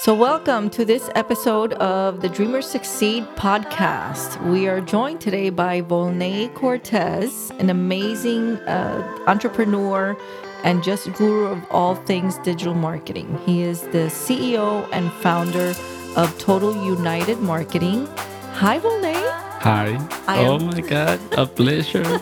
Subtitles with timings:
[0.00, 4.40] So, welcome to this episode of the Dreamers Succeed podcast.
[4.48, 10.16] We are joined today by Volney Cortes, an amazing uh, entrepreneur
[10.62, 13.40] and just guru of all things digital marketing.
[13.44, 15.74] He is the CEO and founder
[16.16, 18.06] of Total United Marketing.
[18.54, 19.14] Hi, Volney.
[19.60, 19.98] Hi.
[20.28, 22.20] I oh am- my God, a pleasure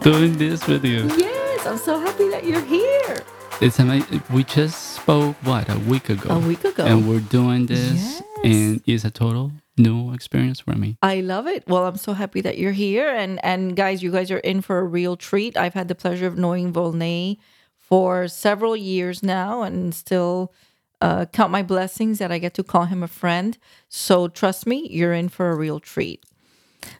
[0.00, 1.08] doing this with you.
[1.16, 3.24] Yes, I'm so happy that you're here.
[3.60, 4.22] It's amazing.
[4.30, 6.30] We just spoke, what, a week ago?
[6.30, 6.84] A week ago.
[6.84, 8.22] And we're doing this, Yes.
[8.44, 10.96] and it's a total new experience for me.
[11.02, 11.64] I love it.
[11.66, 14.78] Well, I'm so happy that you're here, and and guys, you guys are in for
[14.78, 15.56] a real treat.
[15.56, 17.38] I've had the pleasure of knowing Volney
[17.78, 20.52] for several years now, and still
[21.00, 23.56] uh, count my blessings that I get to call him a friend.
[23.88, 26.24] So trust me, you're in for a real treat.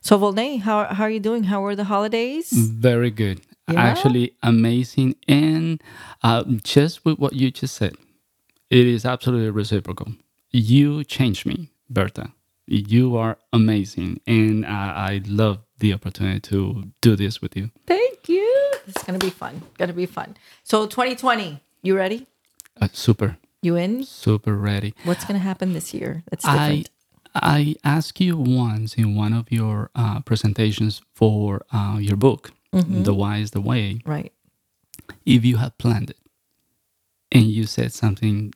[0.00, 1.44] So Volney, how how are you doing?
[1.44, 2.50] How were the holidays?
[2.52, 3.40] Very good.
[3.72, 3.80] Yeah?
[3.82, 5.16] Actually, amazing.
[5.28, 5.82] And
[6.22, 7.94] uh, just with what you just said,
[8.70, 10.14] it is absolutely reciprocal.
[10.50, 12.32] You changed me, Berta.
[12.66, 14.20] You are amazing.
[14.26, 17.70] And I, I love the opportunity to do this with you.
[17.86, 18.72] Thank you.
[18.86, 19.62] It's gonna be fun.
[19.78, 20.36] Gonna be fun.
[20.62, 22.26] So 2020, you ready?
[22.80, 24.04] Uh, super, You in?
[24.04, 24.94] super ready.
[25.04, 26.22] What's gonna happen this year?
[26.30, 26.90] That's I different.
[27.34, 33.02] I asked you once in one of your uh, presentations for uh, your book, Mm-hmm.
[33.02, 34.32] "The Why Is the Way," right.
[35.26, 36.18] if you have planned it,
[37.32, 38.52] and you said something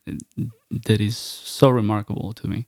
[0.70, 2.66] that is so remarkable to me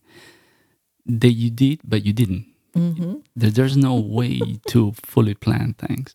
[1.06, 2.46] that you did, but you didn't.
[2.74, 3.14] Mm-hmm.
[3.36, 6.14] That there's no way to fully plan things.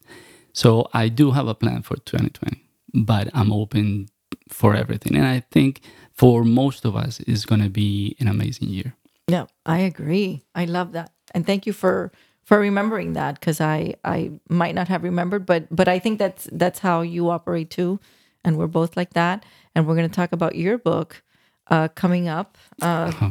[0.54, 2.62] So I do have a plan for 2020,
[2.94, 4.10] but I'm open
[4.50, 5.82] for everything, and I think
[6.14, 8.96] for most of us, it's going to be an amazing year.
[9.28, 10.44] Yeah, I agree.
[10.54, 12.12] I love that, and thank you for
[12.44, 16.48] for remembering that because I I might not have remembered, but but I think that's
[16.52, 18.00] that's how you operate too,
[18.44, 19.46] and we're both like that.
[19.76, 21.24] And we're going to talk about your book
[21.70, 23.30] uh, coming up, uh,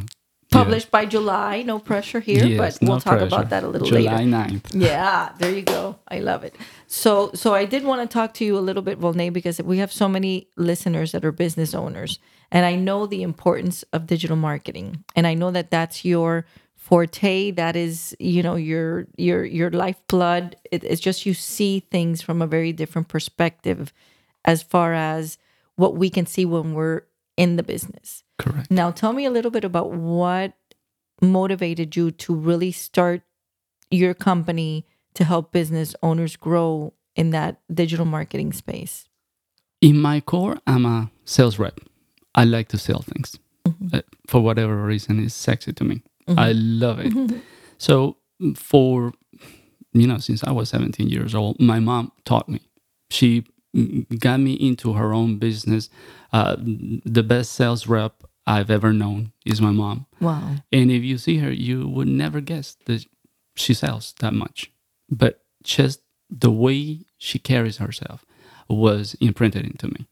[0.49, 1.61] published by July.
[1.61, 3.27] No pressure here, Yes, but we'll no talk pressure.
[3.27, 4.57] about that a little July later.
[4.57, 4.73] 9th.
[4.73, 5.99] Yeah, there you go.
[6.07, 6.55] I love it.
[6.87, 9.77] So so I did want to talk to you a little bit, Volney, because we
[9.77, 12.17] have so many listeners that are business owners,
[12.51, 16.45] and I know the importance of digital marketing, and I know that that's your
[16.91, 17.51] forte.
[17.51, 20.57] That is, you know, your your your lifeblood.
[20.71, 23.93] It, it's just you see things from a very different perspective,
[24.43, 25.37] as far as
[25.77, 27.03] what we can see when we're
[27.37, 28.23] in the business.
[28.37, 28.69] Correct.
[28.69, 30.53] Now, tell me a little bit about what
[31.21, 33.21] motivated you to really start
[33.89, 39.07] your company to help business owners grow in that digital marketing space.
[39.79, 41.79] In my core, I'm a sales rep.
[42.35, 43.39] I like to sell things.
[43.93, 46.03] Uh, for whatever reason, it's sexy to me.
[46.27, 47.13] I love it.
[47.77, 48.17] So,
[48.55, 49.11] for,
[49.91, 52.59] you know, since I was 17 years old, my mom taught me.
[53.09, 53.43] She
[54.19, 55.89] got me into her own business.
[56.31, 60.05] Uh, the best sales rep I've ever known is my mom.
[60.19, 60.57] Wow.
[60.71, 63.03] And if you see her, you would never guess that
[63.55, 64.71] she sells that much.
[65.09, 68.25] But just the way she carries herself
[68.69, 70.07] was imprinted into me.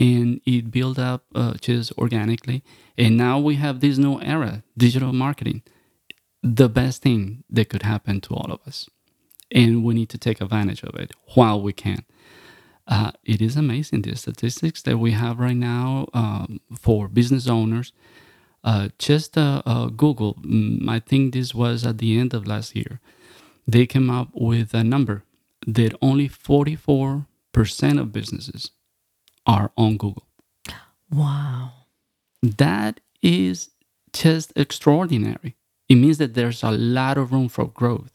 [0.00, 2.64] And it built up uh, just organically.
[2.98, 5.62] And now we have this new era digital marketing.
[6.42, 8.88] The best thing that could happen to all of us.
[9.52, 12.04] And we need to take advantage of it while we can.
[12.88, 17.92] Uh, it is amazing the statistics that we have right now um, for business owners.
[18.64, 22.74] Uh, just uh, uh, Google, mm, I think this was at the end of last
[22.76, 23.00] year,
[23.66, 25.24] they came up with a number
[25.66, 27.24] that only 44%
[28.00, 28.70] of businesses
[29.46, 30.26] are on Google.
[31.10, 31.72] Wow.
[32.42, 33.70] That is
[34.12, 35.56] just extraordinary.
[35.88, 38.12] It means that there's a lot of room for growth.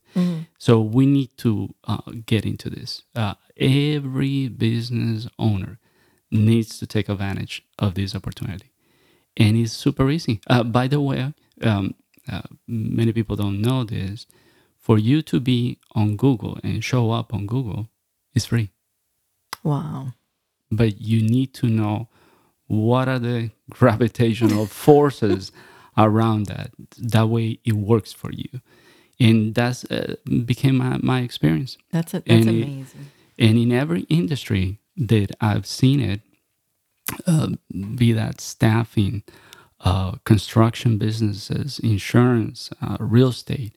[0.58, 3.03] So we need to uh, get into this.
[3.13, 5.78] Uh, every business owner
[6.31, 8.72] needs to take advantage of this opportunity,
[9.36, 10.40] and it's super easy.
[10.47, 11.96] Uh, by the way, um,
[12.31, 14.25] uh, many people don't know this.
[14.80, 17.90] For you to be on Google and show up on Google
[18.34, 18.69] is free,
[19.63, 20.13] Wow.
[20.71, 22.07] But you need to know
[22.67, 25.51] what are the gravitational forces
[25.97, 26.71] around that.
[26.97, 28.62] That way, it works for you,
[29.19, 30.15] and that's uh,
[30.45, 31.77] became my, my experience.
[31.91, 33.12] That's a, that's And it- amazing.
[33.38, 36.21] And in every industry that I've seen it,
[37.27, 37.50] uh,
[37.95, 39.23] be that staffing,
[39.81, 43.75] uh, construction businesses, insurance, uh, real estate,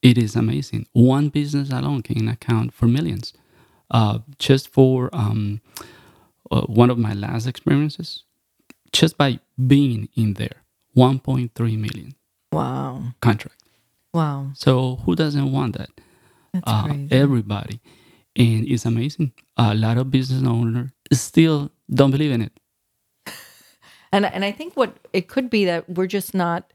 [0.00, 0.86] it is amazing.
[0.92, 3.32] One business alone can account for millions.
[3.90, 5.60] Uh, just for um,
[6.54, 8.24] uh, one of my last experiences,
[8.92, 9.30] just by
[9.66, 10.56] being in there,
[10.96, 12.14] 1.3 million
[12.52, 13.02] Wow.
[13.20, 13.60] contract.
[14.12, 14.50] Wow.
[14.54, 15.90] So who doesn't want that?
[16.52, 17.08] That's uh, crazy.
[17.10, 17.80] everybody.
[18.36, 19.32] And it's amazing.
[19.56, 22.52] A lot of business owners still don't believe in it.
[24.12, 26.72] And and I think what it could be that we're just not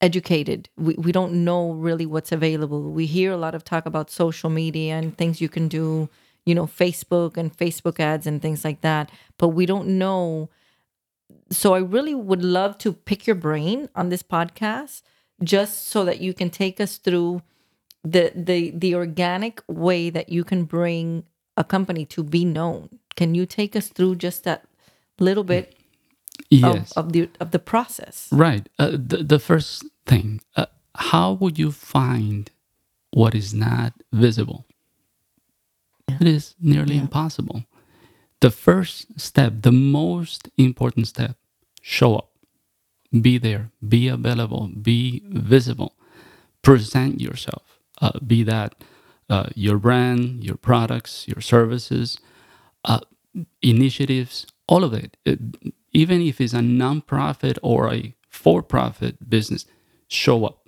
[0.00, 0.68] educated.
[0.76, 2.90] We we don't know really what's available.
[2.90, 6.08] We hear a lot of talk about social media and things you can do,
[6.44, 10.50] you know, Facebook and Facebook ads and things like that, but we don't know
[11.50, 15.02] so I really would love to pick your brain on this podcast
[15.42, 17.42] just so that you can take us through
[18.04, 21.24] the the the organic way that you can bring
[21.56, 22.98] a company to be known.
[23.16, 24.64] Can you take us through just that
[25.18, 25.76] little bit
[26.50, 26.92] Yes.
[26.92, 28.28] of, of the of the process?
[28.32, 28.68] Right.
[28.78, 30.66] Uh, the, the first thing, uh,
[30.96, 32.50] how would you find
[33.12, 34.64] what is not visible?
[36.20, 37.64] It is nearly impossible.
[38.40, 41.36] The first step, the most important step,
[41.80, 42.30] show up.
[43.20, 45.94] Be there, be available, be visible,
[46.62, 47.78] present yourself.
[48.00, 48.74] Uh, be that
[49.30, 52.18] uh, your brand, your products, your services,
[52.84, 53.00] uh,
[53.62, 55.16] initiatives, all of it.
[55.24, 55.40] It-
[55.94, 59.66] Even if it's a nonprofit or a for profit business,
[60.08, 60.66] show up.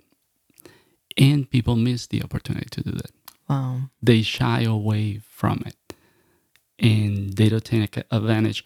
[1.17, 3.11] And people miss the opportunity to do that.
[3.49, 3.89] Wow.
[4.01, 5.77] They shy away from it
[6.79, 8.65] and they don't take advantage.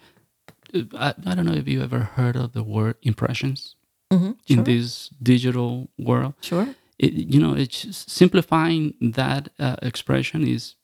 [0.94, 3.76] I, I don't know if you ever heard of the word impressions
[4.12, 4.30] Mm-hmm.
[4.48, 4.64] in Sure.
[4.64, 6.66] this digital world sure.
[6.98, 10.74] it, you know it's simplifying that uh, expression is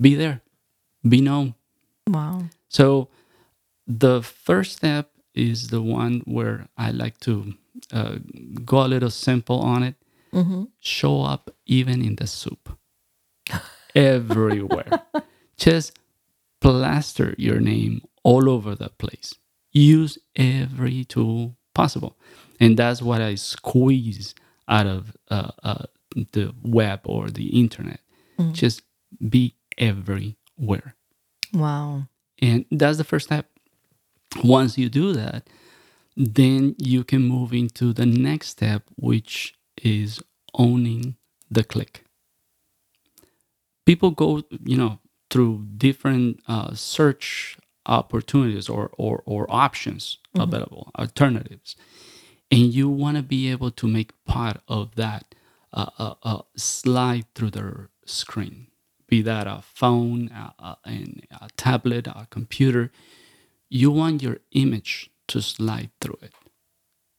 [0.00, 0.40] be there
[1.06, 1.54] be known
[2.08, 2.44] Wow.
[2.70, 3.08] so
[3.86, 7.52] the first step is the one where i like to
[7.92, 8.16] uh,
[8.64, 9.96] go a little simple on it
[10.32, 10.64] Mm-hmm.
[10.80, 12.78] show up even in the soup
[13.94, 15.02] everywhere.
[15.56, 15.98] Just
[16.60, 19.34] plaster your name all over the place.
[19.72, 22.16] Use every tool possible.
[22.58, 24.34] And that's what i squeeze
[24.68, 25.84] out of uh, uh,
[26.32, 28.00] the web or the internet.
[28.52, 28.82] Just
[29.28, 30.94] be everywhere.
[31.52, 32.06] Wow.
[32.40, 33.50] and that's the first step.
[34.44, 35.48] Once you do that
[36.16, 40.22] then you can move into the next step which is
[40.54, 41.16] owning
[41.50, 42.04] the click
[43.90, 44.30] people go
[44.72, 45.00] you know
[45.30, 51.74] through different uh, search opportunities or, or, or options available alternatives.
[52.52, 55.34] And you want to be able to make part of that
[55.72, 58.68] uh, uh, uh, slide through their screen
[59.08, 60.30] be that a phone
[60.84, 62.92] and a tablet a computer.
[63.68, 66.34] You want your image to slide through it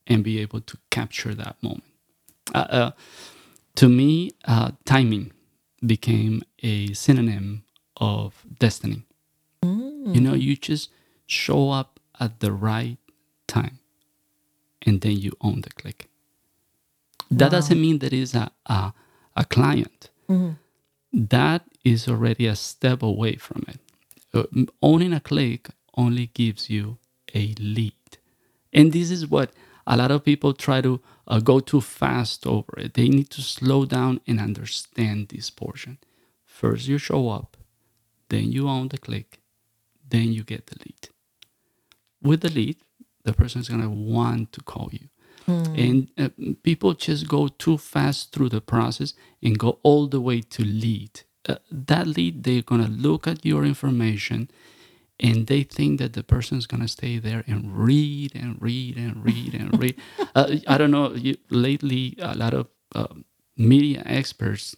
[0.08, 1.84] and be able to capture that moment.
[2.56, 2.92] Uh, uh,
[3.76, 5.34] to me uh, timing
[5.86, 7.64] became a synonym
[7.98, 9.04] of destiny.
[10.16, 10.90] You know you just
[11.28, 12.98] show up at the right
[13.48, 13.80] time
[14.86, 16.08] and then you own the click.
[17.30, 18.94] That doesn't mean that is a, a,
[19.36, 20.10] a client.
[21.14, 23.80] That is already a step away from it.
[24.34, 24.44] Uh,
[24.82, 26.98] owning a click only gives you
[27.36, 27.94] a lead.
[28.74, 29.52] And this is what
[29.88, 32.94] a lot of people try to uh, go too fast over it.
[32.94, 35.98] They need to slow down and understand this portion.
[36.46, 37.58] First you show up
[38.30, 39.40] then you own the click
[40.10, 41.10] then you get the lead.
[42.22, 42.78] With the lead
[43.24, 45.08] the person is going to want to call you.
[45.76, 46.30] And uh,
[46.64, 49.14] people just go too fast through the process
[49.44, 51.22] and go all the way to lead.
[51.50, 54.50] Uh, that lead they're going to look at your information
[55.22, 58.98] and they think that the person is going to stay there and read and read
[58.98, 59.96] and read and read.
[60.34, 63.08] Uh, i don't know you, lately a lot of uh,
[63.58, 64.78] media experts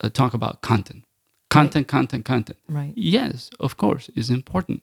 [0.00, 1.04] uh, talk about content.
[1.50, 2.58] Content content content.
[2.68, 2.92] Right.
[2.96, 4.82] yes of course it's important.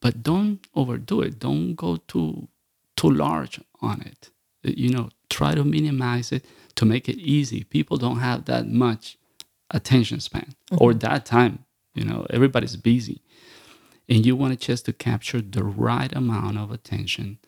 [0.00, 1.38] But don't overdo it.
[1.38, 2.48] Don't go too
[2.96, 4.30] too large on it.
[4.62, 6.44] You know try to minimize it
[6.74, 7.64] to make it easy.
[7.64, 9.16] People don't have that much
[9.70, 11.64] attention span or that time.
[11.94, 13.22] You know everybody's busy
[14.08, 17.38] and you want just to capture the right amount of attention.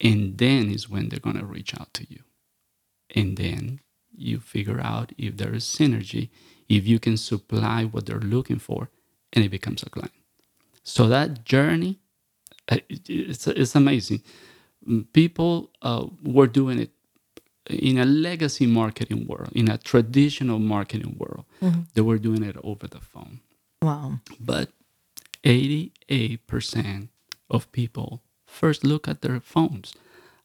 [0.00, 2.20] And then is when they're going to reach out to you.
[3.14, 3.80] And then
[4.16, 6.30] you figure out if there is synergy
[6.68, 8.90] if you can supply what they're looking for
[9.32, 10.12] and it becomes a client.
[10.84, 12.00] So that journey
[12.68, 14.22] uh, it's, it's amazing.
[15.12, 16.90] People uh, were doing it
[17.68, 21.44] in a legacy marketing world in a traditional marketing world.
[21.94, 23.40] They were doing it over the phone.
[23.82, 24.20] Wow.
[24.40, 24.70] but
[25.44, 27.08] 88%
[27.48, 29.92] of people first look at their phones,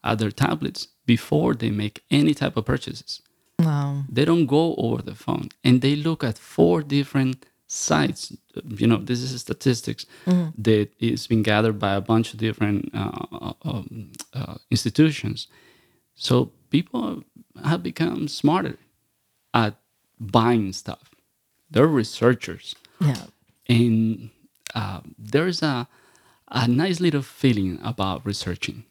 [0.04, 3.22] at their tablets before they make any type of purchases.
[3.60, 4.04] Wow.
[4.10, 8.34] They don't go over the phone and they look at four different sites.
[8.68, 10.06] You know, this is statistics
[10.58, 15.48] that is been gathered by a bunch of different uh, um, uh, institutions.
[16.16, 17.24] So people
[17.64, 18.78] have become smarter
[19.54, 19.75] at
[20.20, 21.12] buying stuff.
[21.72, 23.25] They're researchers Yeah.
[23.68, 24.30] and
[24.74, 25.88] uh, there's a,
[26.50, 28.86] a nice little feeling about researching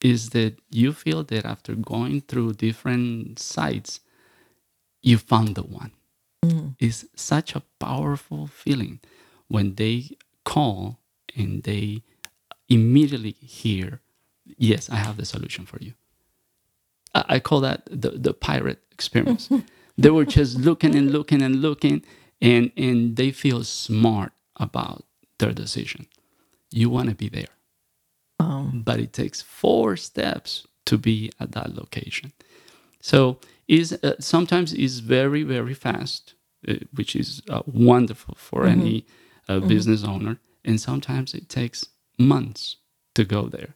[0.00, 4.00] is that you feel that after going through different sites,
[5.02, 5.92] you found the one.
[6.78, 9.00] It's such a powerful feeling
[9.48, 10.10] when they
[10.44, 11.00] call
[11.36, 12.02] and they
[12.68, 14.00] immediately hear,
[14.56, 15.94] yes, I have the solution for you.
[17.14, 19.48] I, I call that the, the pirate experience.
[19.98, 22.04] they were just looking and looking and looking,
[22.40, 25.04] and, and they feel smart about
[25.38, 26.06] their decision.
[26.70, 27.48] You want to be there
[28.40, 32.32] Oh, but it takes four steps to be at that location.
[33.00, 36.34] So is uh, sometimes is very very fast,
[36.68, 39.04] uh, which is uh, wonderful for any
[39.48, 41.86] uh, business owner, and sometimes it takes
[42.18, 42.76] months
[43.14, 43.74] to go there.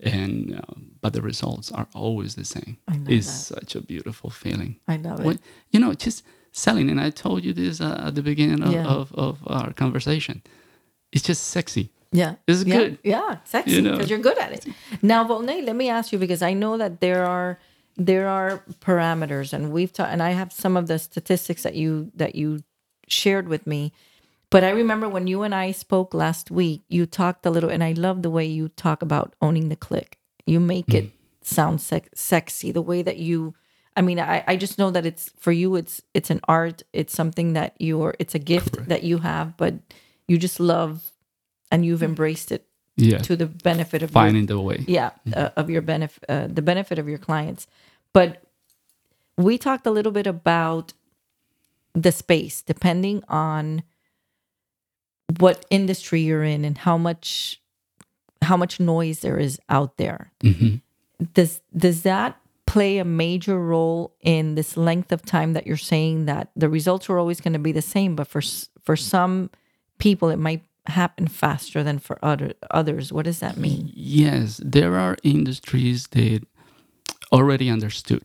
[0.00, 2.76] And uh, but the results are always the same.
[2.86, 3.54] I know It's that.
[3.54, 4.76] such a beautiful feeling.
[4.86, 5.24] I love it.
[5.26, 5.38] When,
[5.70, 6.22] you know, just
[6.56, 8.86] selling, and I told you this uh, at the beginning of, Yeah.
[8.86, 10.42] of, of our conversation.
[11.12, 11.90] It's just sexy.
[12.12, 12.34] Yeah.
[12.48, 12.76] It's yeah.
[12.76, 12.98] good.
[13.04, 14.04] Yeah, sexy You because know.
[14.10, 14.66] you're good at it.
[15.02, 17.58] Now, Volney, let me ask you because I know that there are
[17.98, 22.10] there are parameters, and we've talked, and I have some of the statistics that you
[22.14, 22.60] that you
[23.08, 23.92] shared with me.
[24.50, 27.82] But I remember when you and I spoke last week, you talked a little, and
[27.82, 30.18] I love the way you talk about owning the click.
[30.46, 31.10] You make it
[31.42, 32.70] sound sec- sexy.
[32.72, 33.54] The way that you,
[33.96, 35.74] I mean, I, I just know that it's for you.
[35.76, 36.82] It's it's an art.
[36.92, 38.14] It's something that you're.
[38.18, 39.74] It's a gift that you have, but
[40.28, 41.12] you just love,
[41.70, 44.84] and you've embraced it Yeah, to the benefit of your, finding the way.
[44.86, 47.66] yeah uh, of your benefit uh, the benefit of your clients
[48.12, 48.42] but
[49.36, 50.94] we talked a little bit about
[51.94, 53.82] the space depending on
[55.38, 57.60] what industry you're in and how much
[58.42, 60.80] how much noise there is out there Mhm.
[61.34, 62.36] does does that
[62.76, 67.08] play a major role in this length of time that you're saying that the results
[67.08, 68.42] are always going to be the same but for
[68.86, 69.48] for some
[69.98, 73.12] people it might happen faster than for other others.
[73.12, 73.90] What does that mean?
[73.94, 76.42] Yes, there are industries that
[77.32, 78.22] already understood,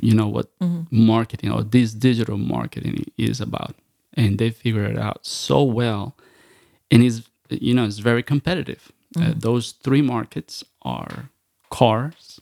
[0.00, 0.48] you know, what
[0.90, 3.74] marketing or this digital marketing is about,
[4.14, 6.16] and they figure it out so well,
[6.90, 8.92] and is you know it's very competitive.
[9.20, 11.30] Uh, those three markets are
[11.68, 12.40] cars,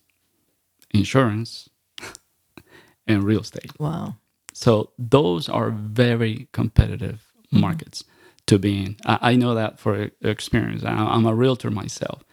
[0.92, 1.68] insurance,
[3.06, 3.72] and real estate.
[3.78, 4.14] wow
[4.52, 8.04] So those are very competitive markets
[8.46, 8.96] to be in.
[9.04, 10.84] I, I know that for experience.
[10.84, 12.24] I, I'm a realtor myself,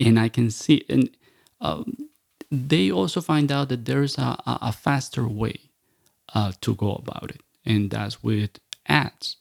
[0.00, 0.84] and I can see.
[0.88, 1.10] And
[1.60, 1.96] um,
[2.50, 5.58] they also find out that there's a, a a faster way
[6.34, 8.58] uh, to go about it, and that's with
[8.88, 9.36] ads.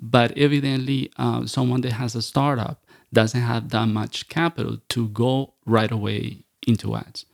[0.00, 5.54] But evidently, uh, someone that has a startup doesn't have that much capital to go
[5.66, 7.26] right away into ads.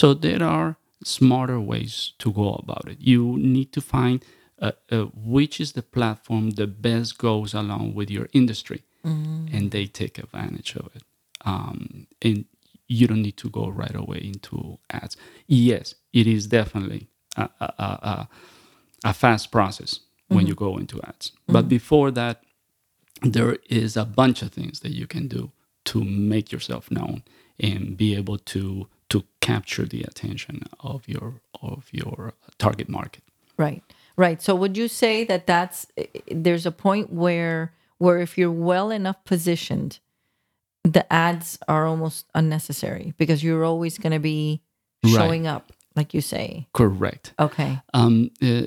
[0.00, 2.98] So there are smarter ways to go about it.
[3.00, 4.24] You need to find
[4.60, 8.80] uh, uh, which is the platform that best goes along with your industry,
[9.54, 11.02] and they take advantage of it.
[11.44, 12.44] Um, and
[12.86, 15.16] you don't need to go right away into ads.
[15.46, 18.28] Yes, it is definitely a, a, a, a,
[19.04, 21.32] a fast process when you go into ads.
[21.54, 22.42] But before that,
[23.22, 25.50] there is a bunch of things that you can do
[25.86, 27.22] to make yourself known
[27.58, 33.22] and be able to to capture the attention of your of your target market.
[33.56, 33.82] Right.
[34.16, 34.42] Right.
[34.42, 35.86] So would you say that that's
[36.30, 39.98] there's a point where where if you're well enough positioned,
[40.84, 44.60] the ads are almost unnecessary because you're always going to be
[45.04, 45.12] Right.
[45.14, 46.66] showing up, like you say.
[46.72, 47.32] Correct.
[47.38, 47.80] Okay.
[47.94, 48.62] Um, uh,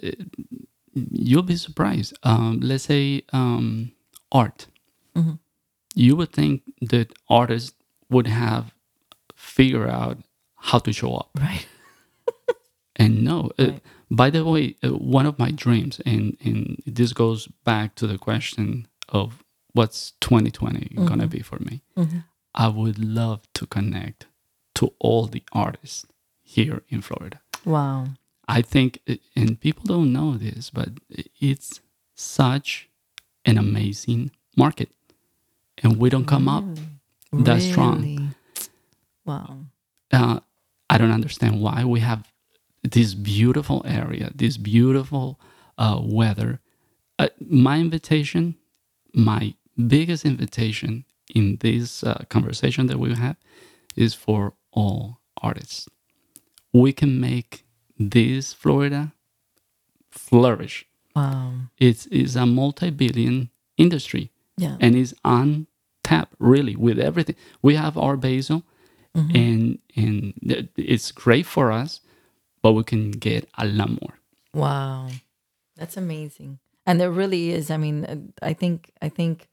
[0.93, 2.17] you'll be surprised.
[2.23, 3.91] Um, let's say um,
[4.31, 4.67] art.
[5.93, 7.73] You would think that artists
[8.09, 8.73] would have
[9.35, 10.19] figured out
[10.69, 11.29] how to show up.
[11.37, 11.65] Right.
[12.97, 13.81] And no, uh, Right.
[14.11, 18.17] by the way, uh, one of my dreams, and, and this goes back to the
[18.17, 21.81] question of what's 2020 going to be for me.
[22.53, 24.27] I would love to connect
[24.75, 26.05] to all the artists
[26.43, 27.39] here in Florida.
[27.65, 28.07] Wow.
[28.47, 30.89] I think, uh, and people don't know this, but
[31.39, 31.79] it's
[32.13, 32.89] such
[33.45, 34.89] an amazing market.
[35.81, 36.65] And we don't come up
[37.31, 38.35] that strong.
[39.25, 39.59] Wow.
[40.11, 40.39] uh,
[40.91, 42.27] I don't understand why we have
[42.83, 45.39] this beautiful area, this beautiful
[45.77, 46.59] uh, weather.
[47.17, 48.55] Uh, my invitation,
[49.13, 49.53] my
[49.87, 53.37] biggest invitation in this uh, conversation that we have
[53.95, 55.87] is for all artists.
[56.73, 57.63] We can make
[57.97, 59.13] this Florida
[60.09, 60.85] flourish.
[61.15, 61.53] Wow.
[61.77, 64.75] It's, it's a multi billion industry Yeah.
[64.81, 65.67] and is on
[66.03, 67.35] tap really with everything.
[67.61, 68.63] We have our basil,
[69.15, 72.01] and and th- it's great for us,
[72.61, 74.13] but we can get a lot more.
[74.53, 75.09] Wow,
[75.75, 76.59] that's amazing.
[76.85, 77.69] And there really is.
[77.69, 79.47] I mean, uh, I think I think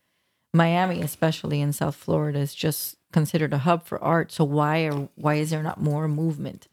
[0.55, 4.33] Miami, especially in South Florida, is just considered a hub for art.
[4.33, 6.69] So why are why is there not more movement?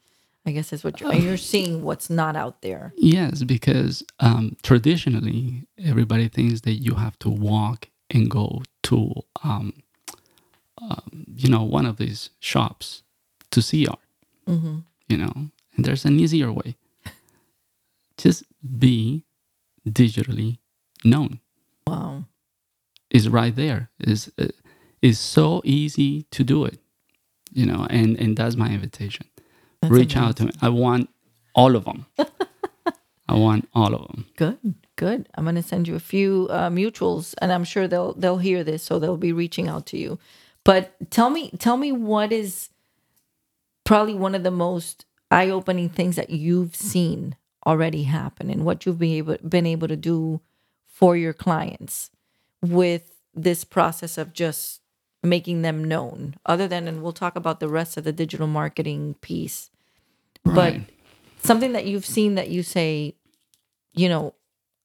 [0.46, 2.94] I guess that's what you're, you're seeing what's not out there.
[2.96, 9.12] Yes, because um, traditionally everybody thinks that you have to walk and go to,
[9.42, 9.72] um,
[10.80, 13.02] um, you know, one of these shops
[13.50, 13.98] to see art.
[15.08, 15.32] You know,
[15.76, 16.76] and there's an easier way.
[18.16, 18.44] Just
[18.78, 19.24] be
[19.88, 20.58] digitally
[21.04, 21.40] known.
[21.86, 22.24] Wow.
[23.10, 23.90] Is right there.
[24.00, 24.48] Is uh,
[25.02, 26.78] is so easy to do it.
[27.52, 29.26] You know, and and that's my invitation.
[29.80, 30.52] That's Reach out to me.
[30.60, 31.08] I want
[31.54, 32.06] all of them.
[33.28, 34.26] I want all of them.
[34.36, 35.28] Good, good.
[35.34, 38.62] I'm going to send you a few uh, mutuals, and I'm sure they'll they'll hear
[38.62, 40.18] this, so they'll be reaching out to you.
[40.66, 42.70] But tell me, tell me what is
[43.84, 48.98] probably one of the most eye-opening things that you've seen already happen, and what you've
[48.98, 50.40] been able been able to do
[50.88, 52.10] for your clients
[52.60, 54.80] with this process of just
[55.22, 56.34] making them known.
[56.44, 59.70] Other than, and we'll talk about the rest of the digital marketing piece,
[60.44, 60.76] but
[61.42, 63.14] something that you've seen that you say,
[63.92, 64.34] you know,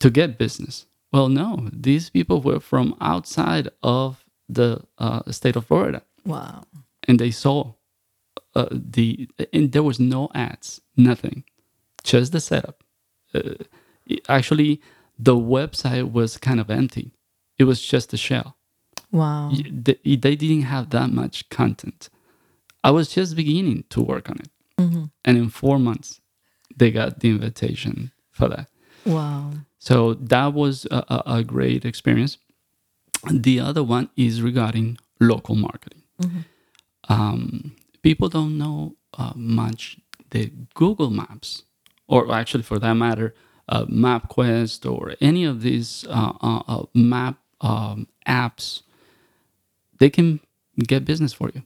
[0.00, 0.86] to get business.
[1.12, 6.02] Well no these people were from outside of the uh, state of florida.
[6.24, 6.64] Wow.
[7.06, 7.74] and they saw
[8.54, 11.44] uh, the and there was no ads nothing.
[12.02, 12.82] Just the setup.
[13.34, 13.54] Uh,
[14.28, 14.80] actually
[15.18, 17.12] the website was kind of empty.
[17.58, 18.56] It was just a shell.
[19.10, 19.50] Wow.
[19.52, 22.08] They, they didn't have that much content.
[22.84, 24.50] I was just beginning to work on it.
[25.24, 26.20] And in four months
[26.76, 28.68] they got the invitation for that.
[29.04, 29.52] Wow.
[29.78, 32.38] so that was a, a, a great experience
[33.32, 36.02] the other one is regarding local marketing
[37.08, 39.98] um, people don't know uh, much
[40.30, 41.62] the google maps
[42.06, 43.34] or actually for that matter
[43.68, 48.82] uh, mapquest or any of these uh, uh, uh, map um, apps
[49.98, 50.40] they can
[50.86, 51.62] get business for you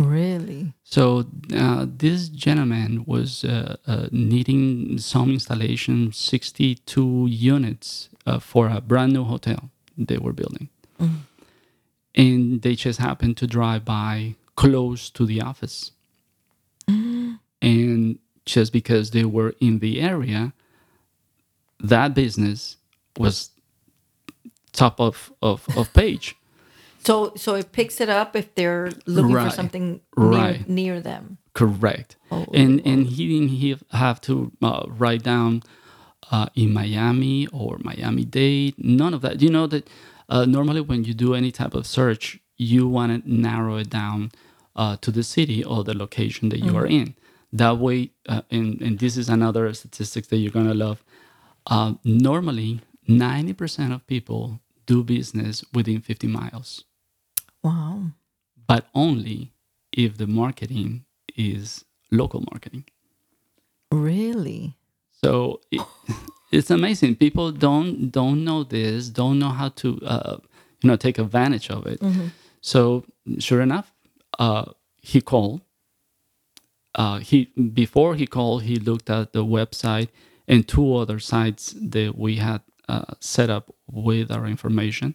[0.00, 0.72] Really?
[0.82, 8.80] so uh, this gentleman was uh, uh, needing some installation, 62 units uh, for a
[8.80, 10.68] brand new hotel they were building.
[12.14, 15.92] And they just happened to drive by close to the office.
[17.62, 20.52] And just because they were in the area,
[21.80, 22.76] that business
[23.18, 23.50] was
[24.72, 26.36] top of, of, of page.
[27.04, 29.50] So so it picks it up if they're looking Right.
[29.50, 30.68] for something near, Right.
[30.68, 31.38] near them.
[31.52, 32.16] Correct.
[32.30, 35.62] Oh, and and he didn't have to uh, write down
[36.30, 38.74] uh, in Miami or Miami Dade.
[38.78, 39.42] None of that.
[39.42, 39.88] You know that
[40.28, 44.30] uh, normally when you do any type of search, you want to narrow it down
[44.76, 47.14] uh, to the city or the location that you are in.
[47.52, 51.04] That way, uh, and and this is another statistic that you're gonna love.
[51.66, 56.84] Uh, normally, ninety percent of people do business within fifty miles
[57.62, 58.12] Wow.
[58.66, 59.52] but only
[59.92, 61.04] if the marketing
[61.36, 62.84] is local marketing.
[63.90, 64.76] Really?
[65.22, 65.82] So it,
[66.52, 67.16] it's amazing.
[67.16, 70.36] People don't don't know this, don't know how to uh,
[70.82, 72.00] you know take advantage of it.
[72.60, 73.04] So
[73.38, 73.92] sure enough,
[74.38, 74.66] uh,
[75.02, 75.60] he called.
[76.94, 77.46] Uh, he
[77.82, 80.08] before he called, he looked at the website
[80.46, 85.14] and two other sites that we had uh, set up with our information.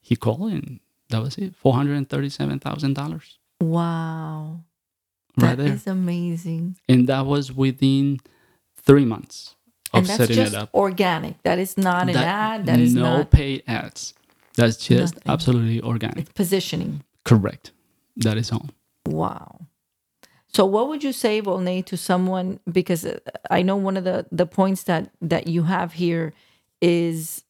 [0.00, 3.38] He called and that was it, four hundred and thirty-seven thousand dollars.
[3.60, 4.60] Wow.
[5.38, 5.72] right That there.
[5.74, 6.76] is amazing.
[6.88, 8.18] and that was within
[8.76, 9.54] three months
[9.94, 11.42] And that's just organic.
[11.42, 12.66] That is not an That- ad.
[12.66, 14.14] That is no not paid ads.
[14.56, 15.32] That's just Nothing.
[15.32, 16.18] absolutely organic.
[16.18, 17.02] it's positioning.
[17.24, 17.72] Correct.
[18.16, 18.68] That is all.
[19.06, 19.60] Wow.
[20.48, 23.18] So what would you say, Volney, to someone because uh,
[23.50, 26.32] I know one of the the points that that you have here
[26.80, 27.44] is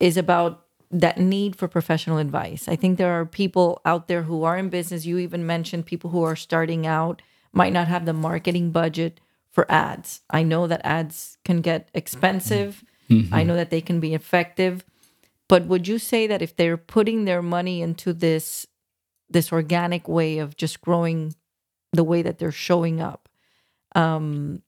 [0.00, 2.66] is about that need for professional advice.
[2.66, 5.04] I think there are people out there who are in business.
[5.06, 9.70] You even mentioned people who are starting out might not have the marketing budget for
[9.70, 10.20] ads.
[10.30, 12.84] I know that ads can get expensive.
[13.32, 14.84] I know that they can be effective.
[15.48, 18.66] But would you say that if they're putting their money into this
[19.30, 21.34] this organic way of just growing
[21.92, 23.28] the way that they're showing up.
[23.94, 24.62] Um,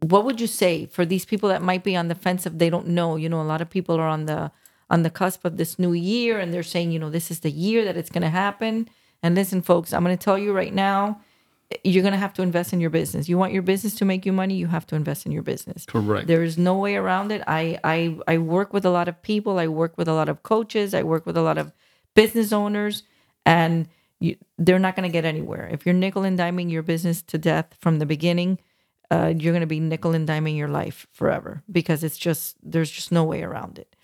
[0.00, 2.70] what would you say for these people that might be on the fence if they
[2.70, 3.16] don't know?
[3.16, 4.50] You know, a lot of people are on the
[4.88, 7.50] on the cusp of this new year and they're saying, you know, this is the
[7.50, 8.88] year that it's going to happen.
[9.20, 11.20] And listen, folks, I'm going to tell you right now,
[11.82, 13.28] you're going to have to invest in your business.
[13.28, 15.84] You want your business to make you money, you have to invest in your business.
[15.84, 16.26] Correct.
[16.26, 17.42] There is no way around it.
[17.46, 19.58] I, I I work with a lot of people.
[19.58, 20.94] I work with a lot of coaches.
[20.94, 21.72] I work with a lot of
[22.14, 23.02] business owners,
[23.44, 23.88] and
[24.20, 27.38] you, they're not going to get anywhere if you're nickel and diming your business to
[27.38, 28.58] death from the beginning.
[29.10, 32.90] Uh, you're going to be nickel and diming your life forever because it's just there's
[32.90, 33.94] just no way around it.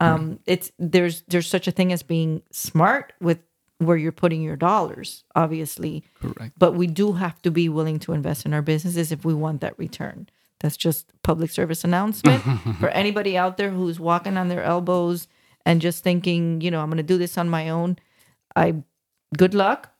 [0.00, 3.38] Um, It's there's there's such a thing as being smart with
[3.78, 6.52] where you're putting your dollars, obviously, Correct.
[6.58, 9.60] but we do have to be willing to invest in our businesses if we want
[9.60, 10.28] that return.
[10.60, 12.42] That's just public service announcement
[12.80, 15.28] for anybody out there who's walking on their elbows
[15.64, 17.98] and just thinking, you know, I'm going to do this on my own.
[18.56, 18.82] I
[19.36, 19.90] good luck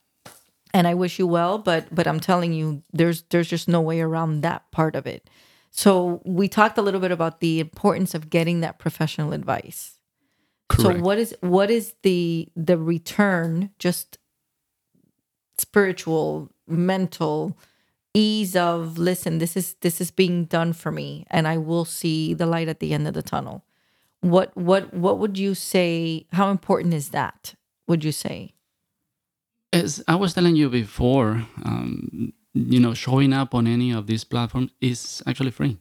[0.75, 4.01] and I wish you well, but but I'm telling you there's there's just no way
[4.01, 5.31] around that part of it.
[5.71, 9.98] So we talked a little bit about the importance of getting that professional advice.
[10.69, 10.99] Correct.
[10.99, 14.19] So what is what is the the return just
[15.57, 17.57] spiritual, mental
[18.15, 22.35] ease of listen, this is this is being done for me and I will see
[22.35, 23.65] the light at the end of the tunnel.
[24.21, 27.55] What what what would you say how important is that?
[27.87, 28.55] Would you say?
[29.73, 34.25] As I was telling you before, um, you know, showing up on any of these
[34.25, 35.79] platforms is actually free.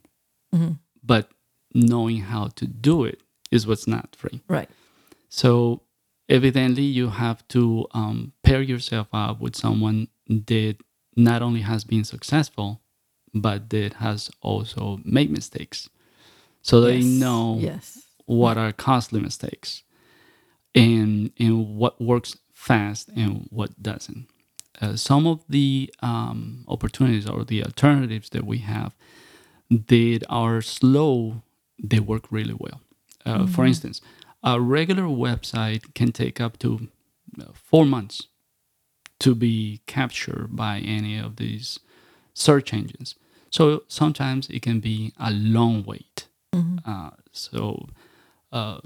[1.02, 1.30] But
[1.74, 4.40] knowing how to do it is what's not free.
[4.48, 4.68] Right.
[5.28, 5.82] So
[6.28, 10.76] evidently, you have to um, pair yourself up with someone that
[11.16, 12.80] not only has been successful,
[13.34, 15.88] but that has also made mistakes.
[16.62, 18.02] So they know Yes.
[18.26, 19.82] what are costly mistakes
[20.74, 24.28] and and what works fast and what doesn't.
[24.80, 28.94] Uh, some of the um, opportunities or the alternatives that we have
[29.70, 31.42] that are slow,
[31.82, 32.80] they work really well.
[33.24, 34.00] Uh, For instance,
[34.42, 36.88] a regular website can take up to
[37.40, 38.28] uh, four months
[39.20, 41.80] to be captured by any of these
[42.34, 43.16] search engines.
[43.50, 46.28] So sometimes it can be a long wait.
[46.84, 47.88] Uh, so
[48.52, 48.78] uh,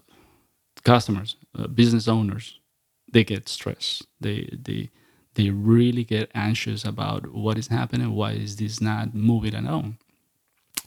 [0.84, 2.58] customers, uh, business owners,
[3.12, 4.06] they get stressed.
[4.20, 4.90] They they
[5.34, 8.14] they really get anxious about what is happening.
[8.14, 9.98] Why is this not moving along?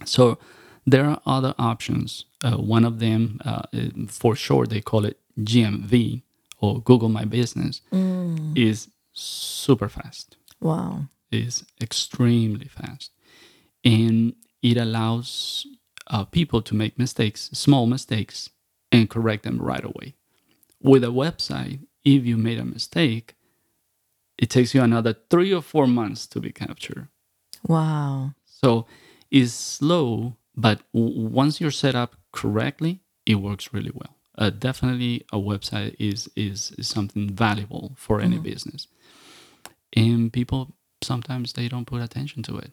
[0.05, 0.37] So
[0.85, 2.25] there are other options.
[2.43, 3.63] Uh, one of them, uh,
[4.07, 6.21] for sure, they call it GMB
[6.59, 7.81] or Google My Business,
[8.55, 11.05] is super fast Wow.
[11.31, 13.11] is extremely fast
[13.83, 15.65] and it allows
[16.07, 18.49] uh, people to make mistakes small mistakes
[18.91, 20.15] and correct them right away
[20.81, 23.35] with a website if you made a mistake
[24.37, 27.07] it takes you another three or four months to be captured
[27.67, 28.33] Wow.
[28.45, 28.85] so
[29.31, 34.15] it's slow but w- once you're set up correctly it works really well.
[34.37, 38.87] Uh, definitely a website is, is is something valuable for any business.
[39.95, 42.71] And people sometimes they don't put attention to it.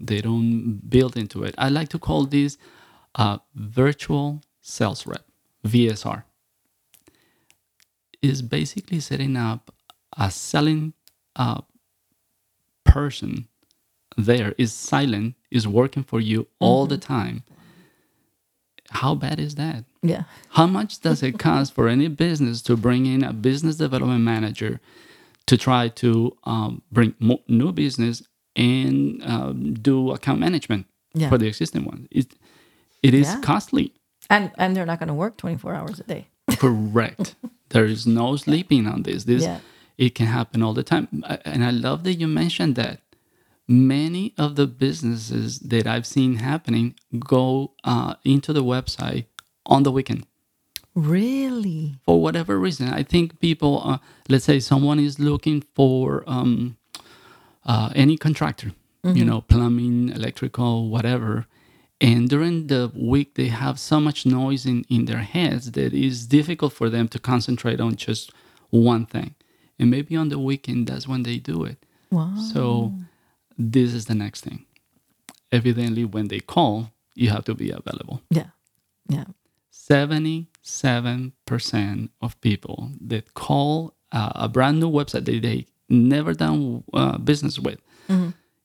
[0.00, 1.54] They don't build into it.
[1.58, 2.58] I like to call this
[3.16, 5.24] a virtual sales rep
[5.66, 6.24] vsr
[8.22, 9.74] is basically setting up
[10.18, 10.94] a selling
[11.36, 11.60] uh,
[12.84, 13.48] person
[14.16, 17.42] there is silent is working for you all the time
[18.90, 20.24] how bad is that Yeah.
[20.50, 24.80] how much does it cost for any business to bring in a business development manager
[25.46, 28.22] to try to um, bring mo- new business
[28.54, 31.28] and um, do account management Yeah.
[31.30, 32.06] for the existing one?
[32.10, 32.26] It,
[33.02, 33.40] it is Yeah.
[33.40, 33.92] costly.
[34.30, 36.26] And and they're not going to work 24 hours a day.
[36.58, 37.34] Correct.
[37.70, 39.24] there is no sleeping on this.
[39.24, 39.58] This Yeah.
[39.98, 41.08] it can happen all the time.
[41.44, 43.00] And I love that you mentioned that.
[43.72, 49.26] Many of the businesses that I've seen happening go uh, into the website
[49.64, 50.26] on the weekend.
[50.94, 51.94] Really?
[52.04, 52.88] for whatever reason.
[52.88, 56.76] I think people, uh, let's say someone is looking for um,
[57.64, 61.46] uh, any contractor, you know, plumbing, electrical, whatever.
[62.00, 66.26] And during the week, they have so much noise in, in their heads that it's
[66.26, 68.30] difficult for them to concentrate on just
[68.70, 69.34] one thing.
[69.78, 71.78] And maybe on the weekend, that's when they do it.
[72.10, 72.34] Wow.
[72.52, 72.92] So
[73.58, 74.64] this is the next thing.
[75.50, 78.22] Evidently, when they call, you have to be available.
[78.30, 78.48] Yeah.
[79.08, 79.24] Yeah.
[79.72, 87.18] 77% of people that call uh, a brand new website that they never done uh,
[87.18, 87.78] business with,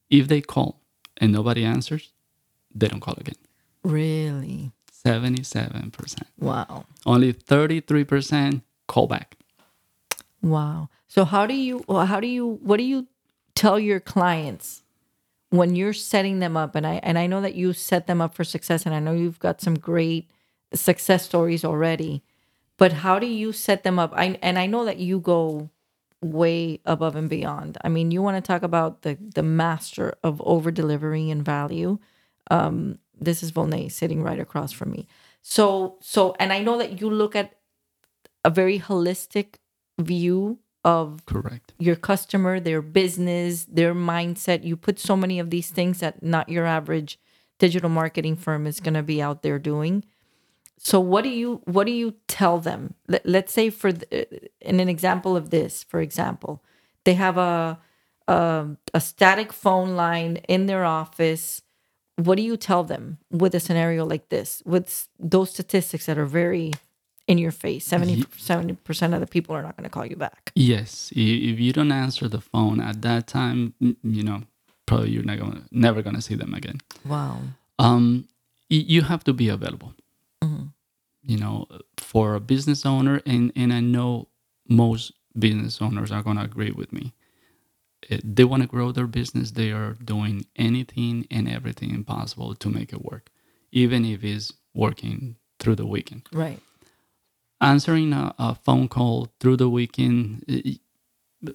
[0.09, 0.81] if they call
[1.17, 2.11] and nobody answers,
[2.73, 3.35] they don't call again.
[3.83, 4.71] Really?
[5.05, 6.23] 77%.
[6.39, 6.85] Wow.
[7.05, 9.35] Only 33% call back.
[10.41, 10.89] Wow.
[11.07, 13.07] So how do you how do you what do you
[13.57, 14.83] tell your clients
[15.49, 18.35] when you're setting them up and I and I know that you set them up
[18.35, 20.29] for success and I know you've got some great
[20.73, 22.23] success stories already.
[22.77, 24.13] But how do you set them up?
[24.15, 25.71] I and I know that you go
[26.21, 27.77] way above and beyond.
[27.83, 31.97] I mean, you want to talk about the the master of over delivering and value.
[32.51, 35.07] Um this is Volney sitting right across from me.
[35.41, 37.55] So so and I know that you look at
[38.45, 39.55] a very holistic
[39.99, 41.73] view of Correct.
[41.79, 44.63] your customer, their business, their mindset.
[44.63, 47.19] You put so many of these things that not your average
[47.59, 50.03] digital marketing firm is going to be out there doing.
[50.77, 52.93] So what do you what do you tell them?
[53.07, 56.63] Let, let's say for the, uh, in an example of this, for example,
[57.03, 57.79] they have a,
[58.27, 61.63] a a static phone line in their office.
[62.15, 64.61] What do you tell them with a scenario like this?
[64.65, 66.73] With those statistics that are very
[67.27, 68.23] in your face, 70
[68.85, 70.51] percent of the people are not going to call you back.
[70.55, 74.43] Yes, if you don't answer the phone at that time, you know,
[74.85, 76.79] probably you're not gonna, never gonna see them again.
[77.05, 77.39] Wow.
[77.79, 78.27] Um,
[78.69, 79.93] you have to be available.
[81.23, 84.29] You know, for a business owner, and and I know
[84.69, 87.13] most business owners are gonna agree with me.
[88.09, 89.51] Eh, They want to grow their business.
[89.51, 93.29] They are doing anything and everything possible to make it work,
[93.73, 96.59] even if it's working through the weekend Right.
[97.61, 100.43] Answering a, a phone call through the weekend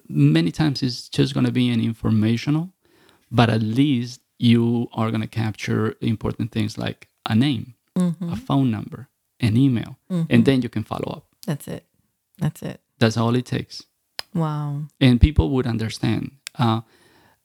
[0.07, 2.69] many times it's just going to be an informational
[3.31, 8.71] but at least you are going to capture important things like a name a phone
[8.71, 9.07] number
[9.39, 11.85] an email and then you can follow up That's it.
[12.39, 12.79] That's it.
[12.99, 13.83] that's all it takes
[14.33, 14.83] Wow.
[14.99, 16.81] and people would understand uh,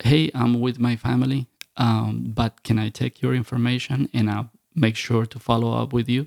[0.02, 4.96] hey i'm with my family um, but can i take your information and i'll make
[4.96, 6.26] sure to follow up with you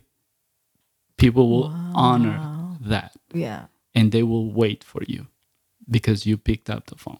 [1.21, 2.37] people will honor
[2.93, 3.65] that Yeah.
[3.93, 5.27] and they will wait for you
[5.89, 7.19] because you picked up the phone.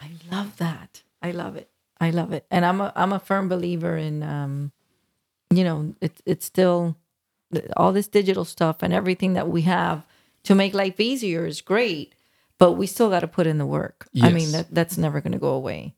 [0.00, 1.02] I love that.
[1.22, 1.68] I love it.
[2.00, 2.44] I love it.
[2.50, 4.72] And I'm a I'm a firm believer in um
[5.50, 6.96] you know, it's it's still
[7.76, 10.06] all this digital stuff and everything that we have
[10.44, 12.14] to make life easier is great,
[12.58, 14.08] but we still got to put in the work.
[14.22, 15.94] I mean, that that's never going to go away.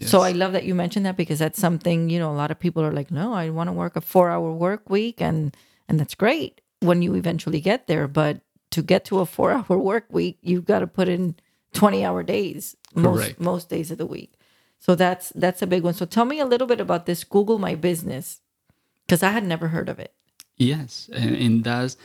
[0.00, 2.58] So I love that you mentioned that because that's something, you know, a lot of
[2.58, 5.56] people are like, "No, I want to work a 4-hour work week and
[5.88, 10.06] and that's great when you eventually get there, but to get to a 4-hour work
[10.10, 11.36] week, you've got to put in
[11.74, 13.40] 20-hour days most Correct.
[13.40, 14.32] most days of the week.
[14.78, 15.94] So that's that's a big one.
[15.94, 18.40] So tell me a little bit about this Google My Business
[19.06, 20.12] because I had never heard of it.
[20.56, 21.96] Yes, and, and that's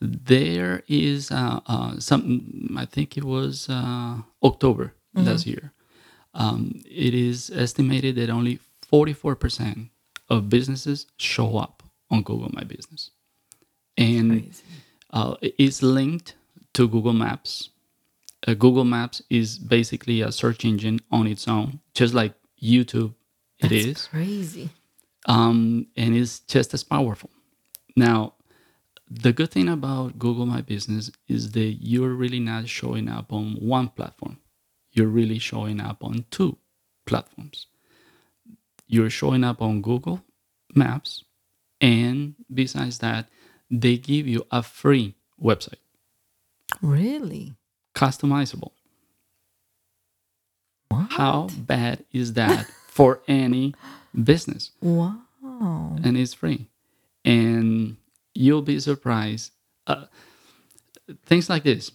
[0.00, 2.74] there is uh, uh, some.
[2.76, 5.72] I think it was uh, October last year.
[6.32, 9.90] Um, it is estimated that only forty four percent
[10.28, 13.10] of businesses show up on Google My Business,
[14.00, 14.50] and
[15.12, 16.34] uh, it's linked
[16.74, 17.70] to Google Maps.
[18.46, 23.14] Uh, Google Maps is basically a search engine on its own, just like YouTube.
[23.58, 24.70] It is That's crazy.
[25.26, 27.30] um, and it's just as powerful.
[27.96, 28.34] Now,
[29.10, 33.54] the good thing about Google My Business is that you're really not showing up on
[33.60, 34.38] one platform.
[34.92, 36.56] You're really showing up on two
[37.06, 37.66] platforms.
[38.86, 40.22] You're showing up on Google
[40.74, 41.24] Maps,
[41.80, 43.28] and besides that,
[43.70, 45.78] they give you a free website,
[46.82, 47.54] Really?
[47.94, 48.72] customizable.
[50.88, 51.12] What?
[51.12, 53.74] How bad is that for any
[54.24, 54.72] business?
[54.80, 55.18] Wow.
[56.02, 56.66] and it's free.
[57.24, 57.96] And
[58.34, 59.52] you'll be surprised.
[59.86, 60.06] Uh,
[61.26, 61.92] things like this.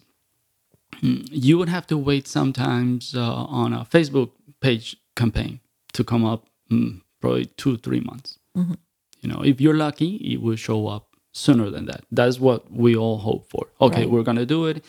[1.02, 5.60] Mm, You would have to wait sometimes uh, on a Facebook page campaign
[5.94, 8.40] to come up mm, probably two, three months.
[8.56, 12.02] You know, if you're lucky, it will show up sooner than that.
[12.12, 13.68] That's what we all hope for.
[13.82, 14.10] Okay, Right.
[14.10, 14.84] we're going to do it.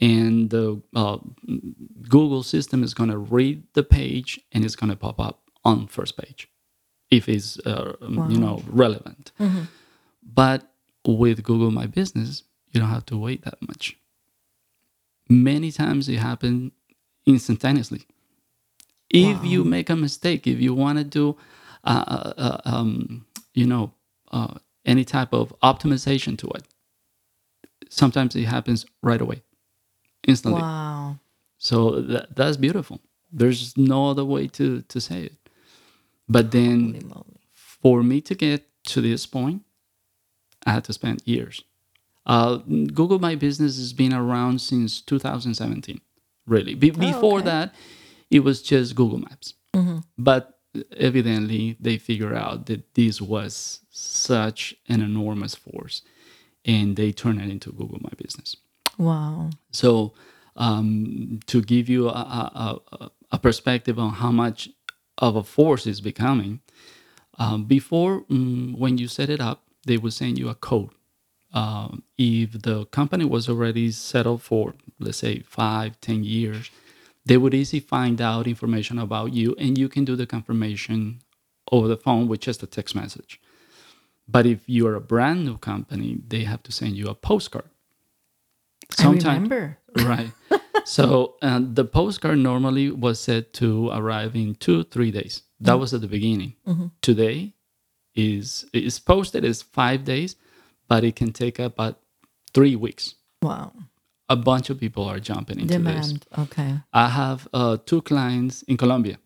[0.00, 1.18] And the uh,
[2.08, 5.86] Google system is going to read the page and it's going to pop up on
[5.86, 6.48] first page
[7.10, 7.94] if it's uh,
[8.32, 9.30] you know relevant.
[10.20, 10.60] But
[11.06, 13.96] with Google My Business, you don't have to wait that much.
[15.28, 16.72] Many times it happens
[17.24, 18.02] instantaneously.
[19.10, 21.36] If you make a mistake, if you want to do,
[21.84, 23.92] uh, uh, uh, um, you know,
[24.32, 24.54] uh,
[24.84, 26.64] any type of optimization to it,
[27.88, 29.42] sometimes it happens right away,
[30.26, 30.60] instantly.
[30.60, 31.18] Wow.
[31.58, 33.00] So that, that's beautiful.
[33.32, 35.36] There's no other way to to say it.
[36.28, 37.12] But then
[37.52, 39.62] for me to get to this point,
[40.66, 41.62] I had to spend years.
[42.26, 46.00] Uh, Google My Business has been around since 2017,
[46.46, 46.74] really.
[46.74, 47.46] Be- before okay.
[47.46, 47.74] that,
[48.30, 49.54] it was just Google Maps.
[50.16, 50.53] But
[50.96, 56.02] evidently, they figure out that this was such an enormous force,
[56.64, 58.56] and they turn it into Google My Business.
[58.98, 59.50] Wow.
[59.70, 60.14] So,
[60.56, 64.68] um, to give you a, a, a, perspective on how much
[65.18, 66.60] of a force is becoming,
[67.38, 70.90] um, before mm, when you set it up, they would send you a code.
[71.52, 76.70] Um, if the company was already settled for, let's say, five, ten years,
[77.26, 81.20] they would easily find out information about you, and you can do the confirmation
[81.72, 83.40] over the phone with just a text message.
[84.28, 87.68] But if you're a brand new company, they have to send you a postcard.
[88.98, 89.78] I remember.
[89.96, 90.32] Right.
[90.84, 95.42] so uh, the postcard normally was said to arrive in two, three days.
[95.60, 96.54] That was at the beginning.
[97.00, 97.54] Today
[98.16, 100.34] is is posted as five days,
[100.88, 102.00] but it can take about
[102.52, 103.14] three weeks.
[103.40, 103.72] Wow.
[104.28, 105.82] A bunch of people are jumping into this.
[106.08, 106.26] Demand.
[106.38, 106.76] Okay.
[106.92, 109.18] I have uh, two clients in Colombia,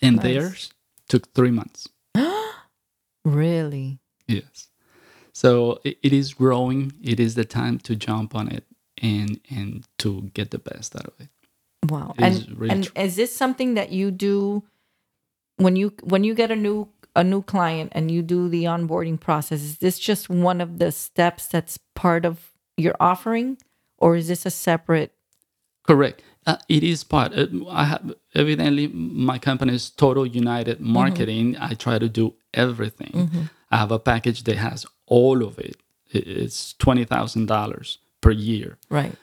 [0.00, 0.72] and theirs
[1.08, 1.88] took three months.
[3.24, 3.98] Really?
[4.26, 4.68] Yes.
[5.32, 6.92] So it, it is growing.
[7.02, 8.64] It is the time to jump on it
[9.02, 11.28] and and to get the best out of it.
[11.90, 12.14] Wow.
[12.18, 14.64] It is and really and is this something that you do
[15.56, 19.20] when you when you get a new a new client and you do the onboarding
[19.20, 19.60] process?
[19.60, 23.58] Is this just one of the steps that's part of your offering,
[23.98, 25.12] or is this a separate?
[25.86, 26.22] Correct.
[26.46, 27.32] Uh, it is part.
[27.36, 31.56] Uh, I have evidently my company is Total United Marketing.
[31.60, 33.30] I try to do everything.
[33.70, 35.76] I have a package that has all of it.
[36.12, 39.14] It- It's twenty thousand dollars per year, Right.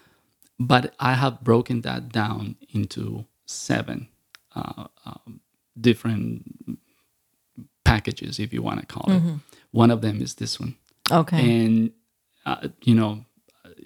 [0.60, 4.08] but I have broken that down into seven
[4.56, 5.40] uh, um,
[5.80, 6.78] different
[7.84, 9.22] packages, if you want to call it.
[9.72, 10.76] One of them is this one,
[11.12, 11.38] Okay.
[11.66, 11.92] and
[12.46, 13.26] uh, you know,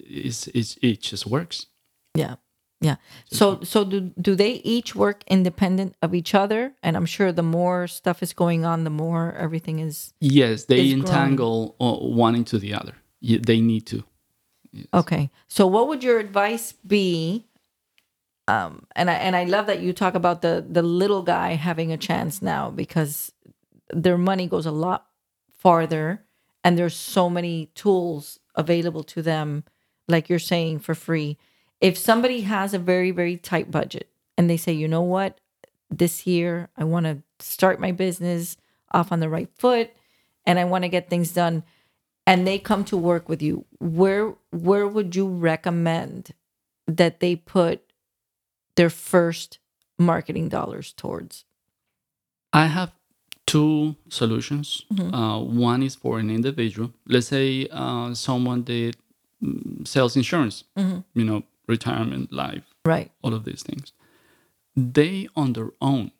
[0.08, 1.66] it's, it's it just works.
[2.14, 2.36] Yeah.
[2.80, 2.96] Yeah.
[3.30, 6.72] So so do do they each work independent of each other?
[6.82, 10.86] And I'm sure the more stuff is going on, the more everything is Yes, they
[10.86, 12.94] is entangle uh, one into the other.
[13.20, 14.02] They need to.
[14.94, 15.30] Okay.
[15.46, 17.46] So what would your advice be?
[18.48, 21.92] Um, and I and I love that you talk about the the little guy having
[21.92, 23.30] a chance now because
[23.92, 25.06] their money goes a lot
[25.52, 26.24] farther
[26.64, 29.64] and there's so many tools available to them,
[30.10, 31.38] like you're saying, for free.
[31.80, 35.40] If somebody has a very, very tight budget and they say, you know what,
[35.88, 38.56] this year I want to start my business
[38.92, 39.90] off on the right foot
[40.44, 41.62] and I want to get things done
[42.26, 46.30] and they come to work with you, where where would you recommend
[46.86, 47.80] that they put
[48.76, 49.58] their first
[49.98, 51.44] marketing dollars towards?
[52.52, 52.92] I have
[53.46, 54.84] two solutions.
[54.92, 55.14] Mm-hmm.
[55.14, 56.92] Uh, one is for an individual.
[57.06, 58.94] Let's say uh, someone that mm,
[59.84, 61.00] sells insurance, Mm-hmm.
[61.18, 63.10] you know, retirement, life, Right.
[63.22, 63.92] all of these things.
[64.76, 66.10] They on their own,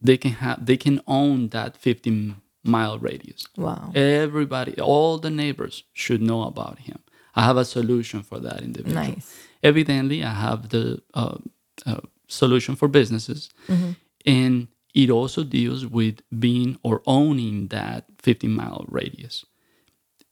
[0.00, 3.46] they can have they can own that 15 mile radius.
[3.56, 3.92] Wow.
[3.94, 6.98] Everybody, all the neighbors should know about him.
[7.34, 9.02] I have a solution for that individual.
[9.02, 9.46] Nice.
[9.62, 11.38] Evidently, I have the uh,
[11.86, 13.48] uh, solution for businesses,
[14.26, 19.44] and it also deals with being or owning that 50 mile radius.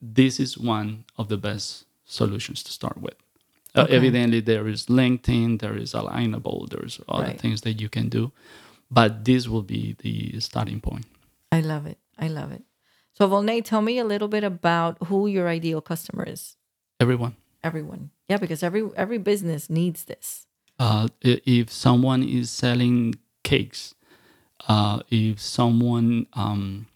[0.00, 3.14] This is one of the best solutions to start with.
[3.74, 7.40] Uh, evidently, there is LinkedIn, there is Alignable, there's other Right.
[7.40, 8.32] things that you can do,
[8.90, 11.06] but this will be the starting point.
[11.52, 11.98] I love it.
[12.18, 12.62] I love it.
[13.12, 16.56] So Volney, tell me a little bit about who your ideal customer is.
[17.00, 17.36] Everyone.
[17.62, 18.10] Everyone.
[18.28, 20.46] Yeah, because every every business needs this.
[20.80, 23.94] uh, if someone is selling cakes,
[24.68, 26.86] uh, if someone, um,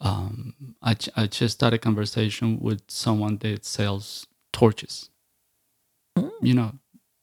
[0.00, 5.10] um, I, I just started a conversation with someone that sells torches.
[6.40, 6.72] You know,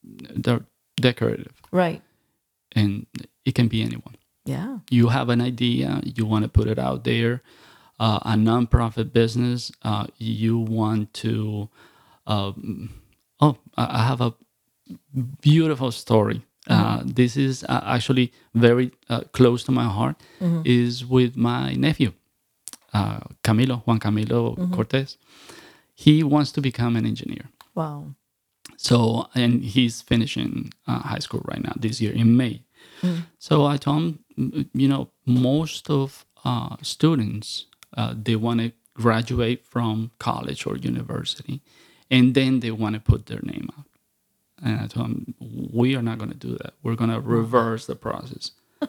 [0.03, 0.65] they're
[0.97, 2.01] decorative Right.
[2.73, 3.05] and
[3.45, 4.15] it can be anyone.
[4.45, 4.79] Yeah.
[4.89, 7.41] You have an idea, you want to put it out there,
[7.99, 11.69] uh, a nonprofit business, uh, you want to.
[12.27, 12.89] Um,
[13.41, 14.33] oh, I have a
[15.41, 16.41] beautiful story.
[16.67, 20.15] Uh, this is uh, actually very uh, close to my heart.
[20.63, 22.13] Is with my nephew,
[22.95, 24.41] uh, Camilo Juan Camilo
[24.73, 25.17] Cortes.
[25.93, 27.45] He wants to become an engineer.
[27.73, 28.15] Wow.
[28.77, 32.61] So, and he's finishing uh, high school right now this year in May.
[33.37, 33.97] So I told
[34.37, 37.65] him, you know, most of uh, students
[37.95, 41.61] uh, they want to graduate from college or university,
[42.09, 43.85] and then they want to put their name out.
[44.63, 45.35] And I told him,
[45.73, 46.73] we are not going to do that.
[46.81, 48.51] We're going to reverse the process.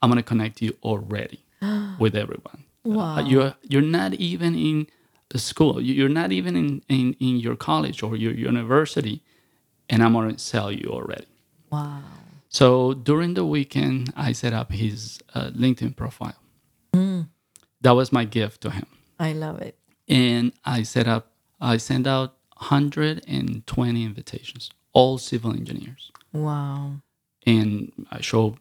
[0.00, 1.40] I'm going to connect you already
[1.98, 2.64] with everyone.
[2.84, 3.16] Wow.
[3.18, 4.86] Uh, you're you're not even in
[5.36, 5.80] school.
[5.80, 9.22] You- You're not even in, in, in your college or your university,
[9.88, 11.26] and I'm going to sell you already.
[11.70, 12.02] Wow.
[12.48, 16.36] So during the weekend, I set up his uh, LinkedIn profile.
[17.80, 18.86] That was my gift to him.
[19.18, 19.76] I love it.
[20.08, 26.10] And I set up, I sent out 120 invitations, all civil engineers.
[26.32, 27.00] Wow.
[27.46, 28.56] And I showed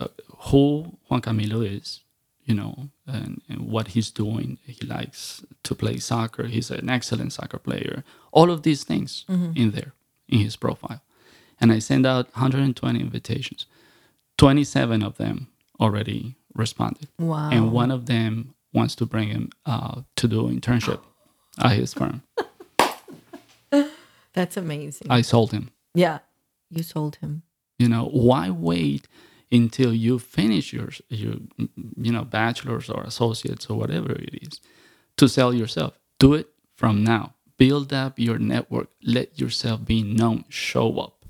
[0.00, 0.08] uh,
[0.50, 2.00] who Juan Camilo is,
[2.48, 4.58] you know, and, and what he's doing.
[4.64, 6.44] He likes to play soccer.
[6.46, 8.02] He's an excellent soccer player.
[8.32, 9.92] All of these things in there,
[10.28, 11.02] in his profile.
[11.60, 13.66] And I sent out 120 invitations.
[14.38, 17.08] 27 of them already responded.
[17.18, 17.50] Wow.
[17.50, 21.00] And one of them wants to bring him uh, to do internship
[21.62, 22.22] at his firm.
[24.32, 25.08] That's amazing.
[25.10, 25.70] I sold him.
[25.94, 26.20] yeah.
[26.70, 27.42] You sold him.
[27.78, 29.08] You know, why wait
[29.50, 31.34] until you finish your your
[31.96, 34.60] you know bachelor's or associates or whatever it is
[35.16, 35.98] to sell yourself?
[36.18, 37.34] Do it from now.
[37.56, 38.88] Build up your network.
[39.02, 40.44] Let yourself be known.
[40.48, 41.24] Show up.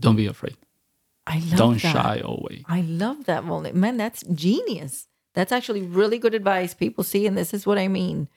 [0.00, 0.56] Don't be afraid.
[1.26, 1.92] I love Don't that.
[1.92, 2.64] shy away.
[2.66, 3.72] I love that, Volney.
[3.72, 5.06] Man, that's genius.
[5.34, 6.74] That's actually really good advice.
[6.74, 8.28] People see, and this is what I mean.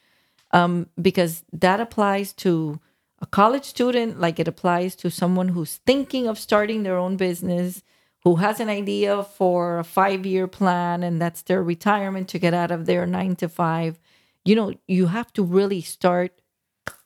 [0.51, 2.79] Um, because that applies to
[3.19, 7.83] a college student, like it applies to someone who's thinking of starting their own business,
[8.27, 12.53] who has an idea for a five year plan, and that's their retirement to get
[12.53, 13.97] out of their nine to five.
[14.43, 16.41] You know, you have to really start.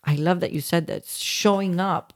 [0.04, 2.14] I love that you said that showing up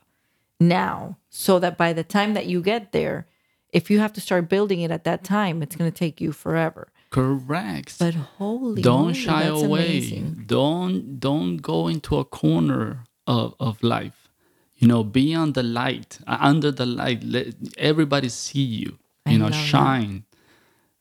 [0.59, 3.27] now so that by the time that you get there,
[3.69, 6.31] if you have to start building it at that time, it's going to take you
[6.31, 6.87] forever.
[7.11, 7.99] Correct.
[7.99, 10.43] But holy, don't moly, shy that's away amazing.
[10.47, 14.24] don't don't go into a corner of, of life
[14.85, 19.31] you know be on the light uh, under the light let everybody see you I
[19.31, 19.71] you know love that.
[19.71, 20.23] shine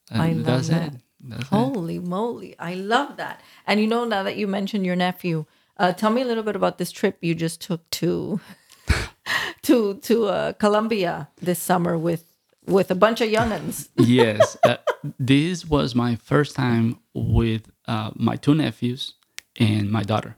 [0.09, 0.93] and I love that's that.
[0.93, 3.41] it that's it Holy moly, I love that.
[3.65, 5.45] And you know, now that you mentioned your nephew,
[5.77, 8.39] uh, tell me a little bit about this trip you just took to
[9.63, 12.23] to to uh, Colombia this summer with
[12.67, 13.89] with a bunch of youngins.
[13.97, 14.77] yes uh,
[15.19, 19.13] this was my first time with uh, my two nephews
[19.59, 20.37] and my daughter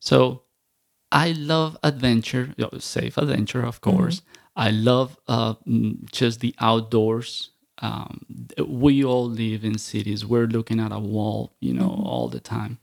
[0.00, 0.42] so
[1.16, 4.22] i love adventure safe adventure of course.
[4.58, 7.50] I love uh, mm, just the outdoors.
[7.80, 8.24] Um,
[8.66, 10.24] we all live in cities.
[10.26, 12.78] We're looking at a wall you know all the time.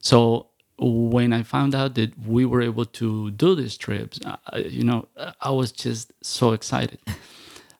[0.00, 0.48] So
[0.78, 5.08] when I found out that we were able to do these trips, uh, you know,
[5.40, 7.00] I was just so excited.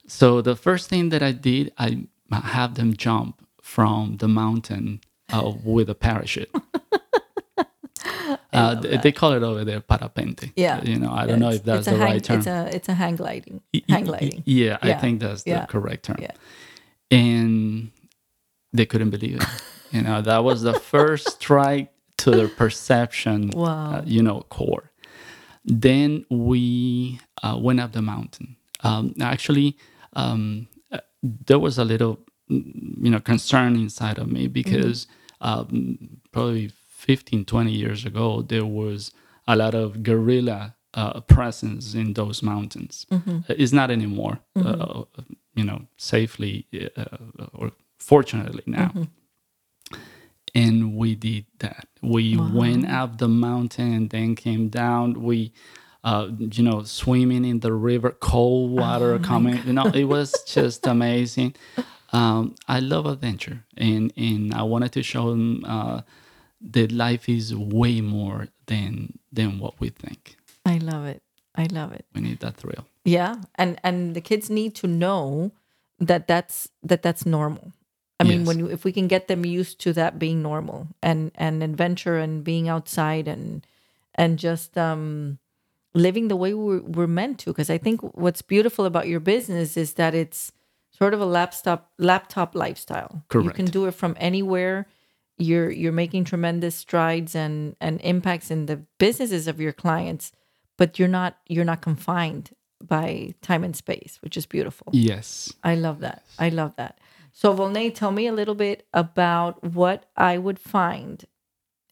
[0.09, 5.01] So the first thing that I did, I have them jump from the mountain
[5.33, 6.51] uh, with a parachute.
[8.55, 10.53] Uh, th- they call it over there parapente.
[10.57, 10.83] Yeah.
[10.85, 12.39] you know, I don't know if that's the hang, right term.
[12.39, 13.61] It's a it's a hang gliding.
[13.89, 14.43] Hang gliding.
[14.47, 16.17] Yeah, I think that's the correct term.
[16.21, 16.31] Yeah.
[17.11, 17.91] And
[18.73, 19.49] they couldn't believe it.
[19.93, 23.95] you know, that was the first strike to their perception, Wow.
[23.97, 24.91] uh, you know, core.
[25.65, 28.57] Then we uh, went up the mountain.
[28.83, 29.77] Um, actually,
[30.15, 32.19] um, uh, there was a little,
[32.51, 35.07] mm, you know, concern inside of me because
[35.41, 35.99] um,
[36.33, 36.71] probably
[37.09, 39.13] 15, 20 years ago, there was
[39.47, 43.07] a lot of guerrilla uh, presence in those mountains.
[43.11, 45.03] Uh, It's not anymore, uh,
[45.55, 47.19] you know, safely uh,
[47.53, 48.91] or fortunately now.
[50.55, 51.89] And we did that.
[52.01, 55.23] We went up the mountain and then came down.
[55.23, 55.53] We,
[56.05, 59.59] uh, you know, swimming in the river, cold water coming.
[59.67, 61.57] You know, it was just amazing.
[62.13, 66.03] Um, I love adventure, and and I wanted to show them uh,
[66.73, 70.37] that life is way more than than what we think.
[70.65, 71.23] I love it.
[71.55, 72.07] I love it.
[72.15, 72.87] We need that thrill.
[73.05, 75.53] Yeah, and and the kids need to know
[75.99, 77.73] that that's that that's normal.
[78.21, 78.47] I mean, Yes.
[78.47, 82.17] when you, if we can get them used to that being normal and and adventure
[82.19, 83.67] and being outside and
[84.15, 85.39] and just um
[85.93, 89.77] living the way we're, we're meant to because i think what's beautiful about your business
[89.77, 90.51] is that it's
[90.91, 93.47] sort of a laptop laptop lifestyle Correct.
[93.47, 94.87] you can do it from anywhere
[95.39, 100.31] you're you're making tremendous strides and and impacts in the businesses of your clients
[100.79, 102.51] but you're not you're not confined
[102.83, 105.53] by time and space which is beautiful Yes.
[105.65, 106.23] I love that.
[106.39, 106.99] I love that.
[107.33, 111.25] So, Volney, tell me a little bit about what I would find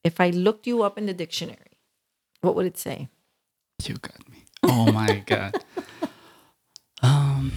[0.05, 1.79] if I looked you up in the dictionary.
[2.43, 3.09] What would it say?
[3.85, 4.45] You got me.
[4.63, 5.57] Oh my god.
[7.03, 7.53] Um,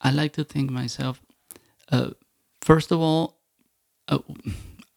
[0.00, 1.20] I like to think myself.
[1.92, 2.10] Uh,
[2.62, 3.35] first of all,
[4.08, 4.18] uh,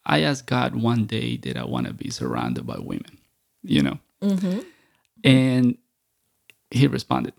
[0.05, 3.17] I asked God one day that I want to be surrounded by women,
[3.63, 3.99] you know,
[5.23, 5.77] and
[6.71, 7.33] He responded,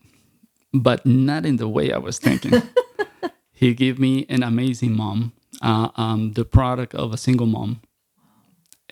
[0.72, 2.62] but not in the way I was thinking.
[3.52, 7.80] he gave me an amazing mom, uh, um, the product of a single mom,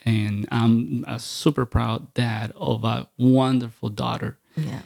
[0.04, 4.38] and I'm a super proud dad of a wonderful daughter.
[4.56, 4.80] Yeah.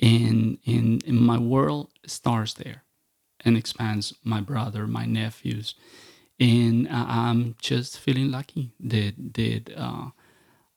[0.00, 2.84] and in, in my world starts there
[3.44, 5.74] and expands my brother my nephews
[6.40, 10.06] and i'm just feeling lucky that that uh,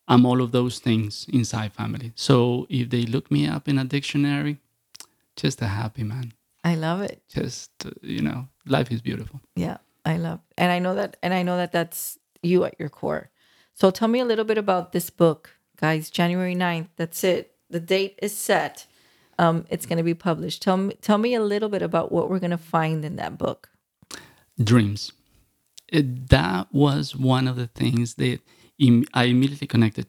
[0.07, 3.85] i'm all of those things inside family so if they look me up in a
[3.85, 4.57] dictionary
[5.35, 6.33] just a happy man
[6.65, 7.21] I love it.
[7.27, 11.33] just uh, you know life is beautiful Yeah, I love, and I know that, and
[11.33, 13.29] I know that that's you at your core.
[13.73, 16.09] So tell me a little bit about this book, guys.
[16.09, 16.87] January 9th.
[16.95, 17.55] That's it.
[17.69, 18.85] The date is set.
[19.39, 20.61] Um, it's going to be published.
[20.61, 23.37] Tell me, tell me a little bit about what we're going to find in that
[23.37, 23.69] book.
[24.63, 25.11] dreams
[26.01, 28.39] that was one of the things that
[28.79, 30.07] im- i immediately connected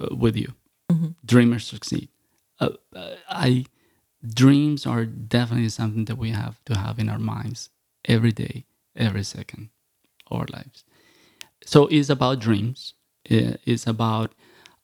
[0.00, 0.52] uh, with you.
[1.24, 2.08] Dreamers succeed.
[2.60, 3.64] Uh, uh, i
[4.24, 7.70] dreams are definitely something that we have to have in our minds
[8.04, 8.64] every day
[8.94, 9.70] every second
[10.30, 10.84] of our lives.
[11.64, 12.94] So it's about dreams.
[13.24, 14.34] It's about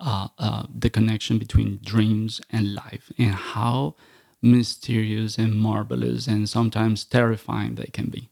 [0.00, 3.94] uh, uh, the connection between dreams and life and how
[4.40, 8.28] mysterious and marvelous and sometimes terrifying they can be.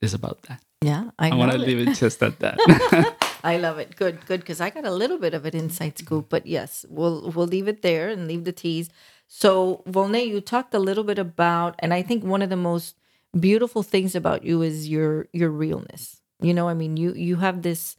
[0.00, 2.58] It's about that Yeah, I, i want to leave it just at that
[3.44, 3.96] I love it.
[3.96, 4.40] Good, good.
[4.40, 7.68] Because I got a little bit of an inside scoop, but yes, we'll we'll leave
[7.68, 8.90] it there and leave the tease.
[9.28, 12.96] So, Volney, you talked a little bit about, and I think one of the most
[13.38, 16.20] beautiful things about you is your your realness.
[16.40, 17.96] You know, I mean, you you have this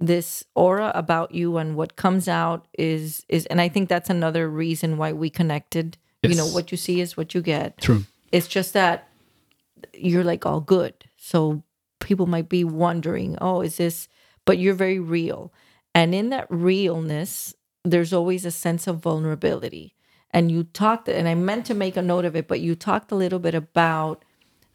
[0.00, 4.48] this aura about you, and what comes out is is, and I think that's another
[4.48, 5.98] reason why we connected.
[6.22, 7.76] You know, what you see is what you get.
[7.78, 9.08] true It's just that
[9.92, 10.94] you're like all good.
[11.16, 11.62] So
[12.04, 14.08] people might be wondering, oh, is this,
[14.44, 15.52] but you're very real.
[15.94, 19.94] And in that realness, there's always a sense of vulnerability.
[20.30, 23.10] And you talked, and I meant to make a note of it, but you talked
[23.10, 24.24] a little bit about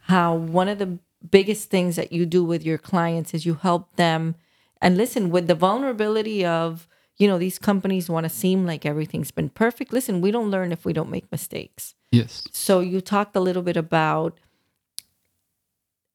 [0.08, 1.00] how one of the
[1.30, 4.36] biggest things that you do with your clients is you help them.
[4.82, 9.32] And listen, with the vulnerability of, you know, these companies want to seem like everything's
[9.32, 9.92] been perfect.
[9.92, 11.94] Listen, we don't learn if we don't make mistakes.
[12.12, 14.40] yes So you talked a little bit about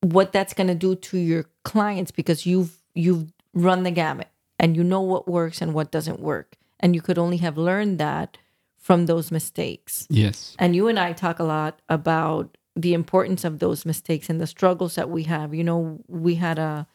[0.05, 4.29] what that's going to do to your clients because you've you've run the gamut
[4.59, 7.99] and you know what works and what doesn't work and you could only have learned
[7.99, 8.37] that
[8.77, 10.07] from those mistakes.
[10.11, 14.41] yes And you and I talk a lot about the importance of those mistakes and
[14.41, 15.55] the struggles that we have.
[15.55, 16.87] You know, we had a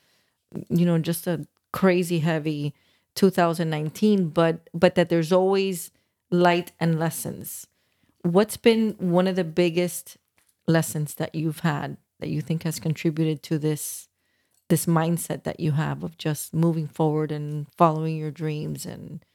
[0.69, 2.73] you know just a crazy heavy
[3.15, 5.91] 2019 but but that there's always
[6.31, 7.67] light and lessons
[8.23, 10.17] what's been one of the biggest
[10.67, 14.07] lessons that you've had that you think has contributed to this
[14.69, 19.25] this mindset that you have of just moving forward and following your dreams and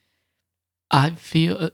[0.91, 1.71] I feel, uh,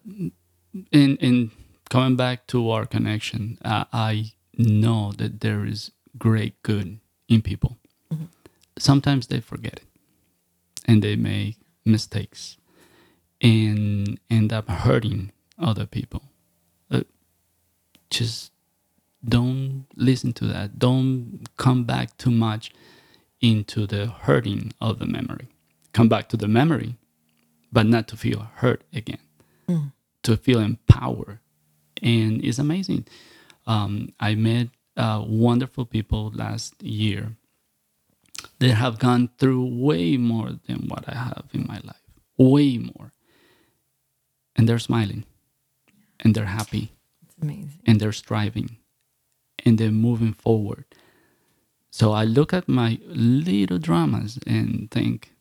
[0.92, 1.50] in in
[1.90, 7.76] coming back to our connection, uh, I know that there is great good in people.
[8.78, 9.88] Sometimes they forget it,
[10.86, 12.56] and they make mistakes,
[13.42, 16.22] and end up hurting other people.
[16.90, 17.02] Uh,
[18.08, 18.52] just
[19.26, 20.78] don't listen to that.
[20.78, 22.72] Don't come back too much
[23.40, 25.48] into the hurting of the memory.
[25.92, 26.96] Come back to the memory
[27.72, 29.20] but not to feel hurt again,
[30.22, 31.38] to feel empowered.
[32.02, 33.06] And it's amazing.
[33.66, 37.36] Um, I met uh, wonderful people last year
[38.58, 42.02] that have gone through way more than what I have in my life,
[42.38, 43.12] way more.
[44.56, 45.24] And they're smiling,
[46.20, 46.92] and they're happy,
[47.24, 48.78] it's amazing and they're striving,
[49.64, 50.84] and they're moving forward.
[51.90, 55.34] So I look at my little dramas and think,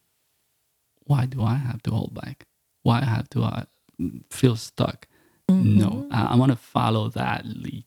[1.04, 2.46] why do I have to hold back?
[2.84, 3.66] Why have to I
[4.30, 5.08] feel stuck?
[5.48, 6.14] No, mm-hmm.
[6.14, 7.86] I, I want to follow that lead,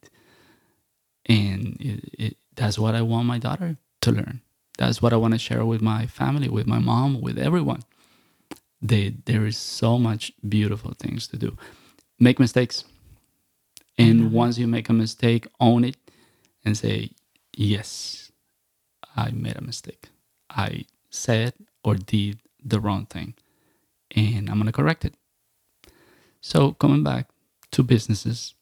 [1.27, 4.41] and it, it, that's what I want my daughter to learn.
[4.79, 7.83] That's what I want to share with my family, with my mom, with everyone.
[8.81, 11.57] They, there is so much beautiful things to do.
[12.19, 12.85] Make mistakes,
[13.97, 14.35] and mm-hmm.
[14.35, 16.02] once you make a mistake, own it
[16.65, 17.11] and say,
[17.57, 18.31] "Yes,
[19.17, 20.11] I made a mistake.
[20.51, 21.55] I said
[21.85, 23.35] or did the wrong thing,
[24.15, 25.15] and I'm gonna correct it."
[26.41, 27.29] So coming back
[27.73, 28.55] to businesses,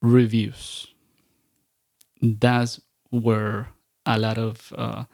[0.00, 0.86] reviews.
[2.20, 3.68] That's where
[4.06, 5.04] a lot of uh,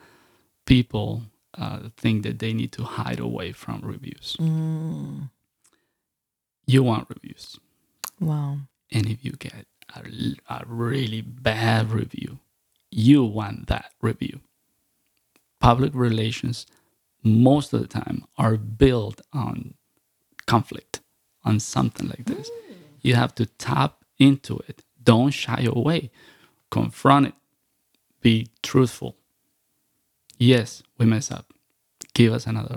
[0.65, 1.23] people
[1.57, 4.35] uh, think that they need to hide away from reviews.
[6.65, 7.57] You want reviews,
[8.19, 8.59] wow
[8.91, 12.39] and if you get a, a really bad review,
[12.91, 14.39] you want that review.
[15.59, 16.65] Public relations,
[17.23, 19.73] most of the time, are built on
[20.45, 21.01] conflict,
[21.43, 22.49] on something like this.
[22.49, 22.75] Mm.
[23.01, 24.83] You have to tap into it.
[25.01, 26.11] Don't shy away.
[26.71, 27.33] Confront it.
[28.21, 29.15] Be truthful.
[30.37, 31.53] Yes, we mess up.
[32.13, 32.75] Give us another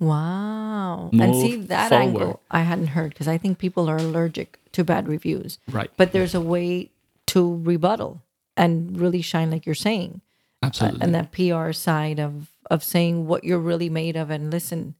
[0.00, 1.10] Wow.
[1.12, 2.02] and see that forward.
[2.04, 5.58] angle I hadn't heard because I think people are allergic to bad reviews.
[5.70, 5.90] Right.
[5.96, 6.90] But there's a way
[7.26, 8.22] to rebuttal
[8.56, 10.20] and really shine like you're saying.
[10.62, 11.00] Absolutely.
[11.02, 14.94] And that PR side of of saying what you're really made of and listen,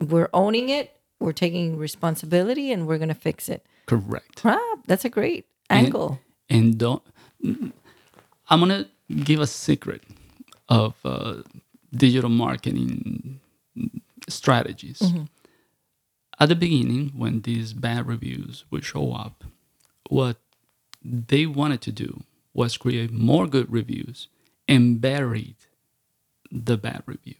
[0.00, 3.64] we're owning it, we're taking responsibility and we're gonna fix it.
[3.86, 4.42] Correct.
[4.44, 6.20] Ah, that's a great angle.
[6.50, 7.02] and don't
[7.42, 8.86] i'm gonna
[9.24, 10.02] give a secret
[10.68, 11.36] of uh,
[11.92, 13.40] digital marketing
[14.28, 15.24] strategies mm-hmm.
[16.38, 19.44] at the beginning when these bad reviews would show up
[20.08, 20.38] what
[21.04, 24.28] they wanted to do was create more good reviews
[24.66, 25.56] and buried
[26.50, 27.34] the bad review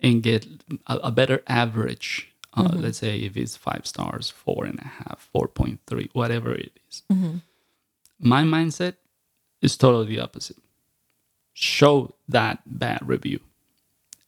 [0.00, 0.46] and get
[0.86, 2.32] a, a better average.
[2.54, 2.80] Uh, mm-hmm.
[2.80, 7.02] Let's say if it's five stars, four and a half, 4.3, whatever it is.
[7.12, 7.36] Mm-hmm.
[8.18, 8.94] My mindset
[9.60, 10.56] is totally the opposite.
[11.52, 13.40] Show that bad review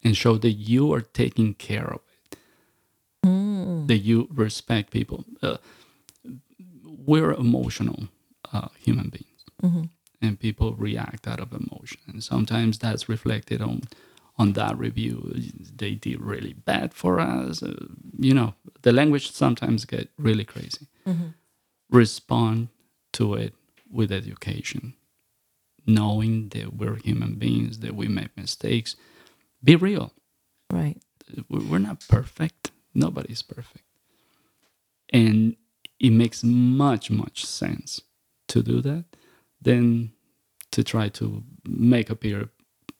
[0.04, 2.00] and show that you are taking care of
[2.32, 2.38] it,
[3.88, 5.24] that you respect people.
[5.42, 5.56] Uh,
[7.06, 8.08] we're emotional
[8.52, 9.44] uh, human beings.
[10.20, 12.00] And people react out of emotion.
[12.08, 13.82] And sometimes that's reflected on
[14.40, 15.34] on that review.
[15.76, 17.62] They did really bad for us.
[17.62, 17.86] Uh,
[18.18, 20.86] you know the language sometimes get really crazy.
[21.90, 22.68] Respond
[23.12, 23.54] to it
[23.90, 24.94] with education
[25.86, 28.94] knowing that we're human beings that we make mistakes
[29.62, 30.12] be real
[30.72, 30.98] Right.
[31.48, 33.84] we- we're not perfect nobody's perfect
[35.12, 35.56] and
[36.00, 38.00] it makes much much sense
[38.48, 39.04] to do that
[39.60, 40.12] than
[40.70, 42.50] to try to make appear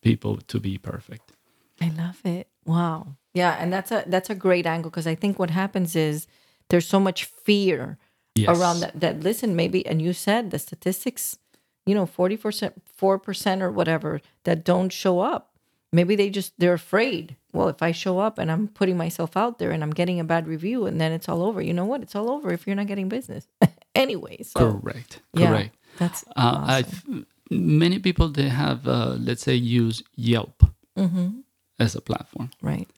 [0.03, 1.33] people to be perfect
[1.81, 2.49] I love it.
[2.67, 3.15] Wow.
[3.35, 6.27] Yeah, and that's a that's a great angle because I think what happens is
[6.71, 7.99] there's so much fear
[8.35, 11.39] yes around that that listen maybe and you said the statistics
[11.87, 15.48] you know 40% 4% or whatever that don't show up
[15.93, 17.37] maybe they just they're afraid.
[17.53, 20.25] Well if i show up and i'm putting myself out there and i'm getting a
[20.25, 22.03] bad review and then it's all over you know what?
[22.03, 23.47] It's all over if you're not getting business.
[23.95, 25.21] Anyways so correct.
[25.35, 25.77] yeah correct.
[25.99, 27.27] that's uh, awesome.
[27.51, 30.63] Many people they have uh, let's say use yelp
[30.97, 31.41] Mm-hmm.
[31.79, 32.51] as a platform.
[32.61, 32.89] Right.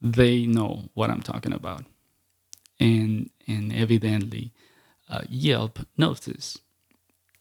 [0.00, 1.84] They know what I'm talking about,
[2.80, 4.52] and and evidently,
[5.10, 6.58] uh, Yelp knows this,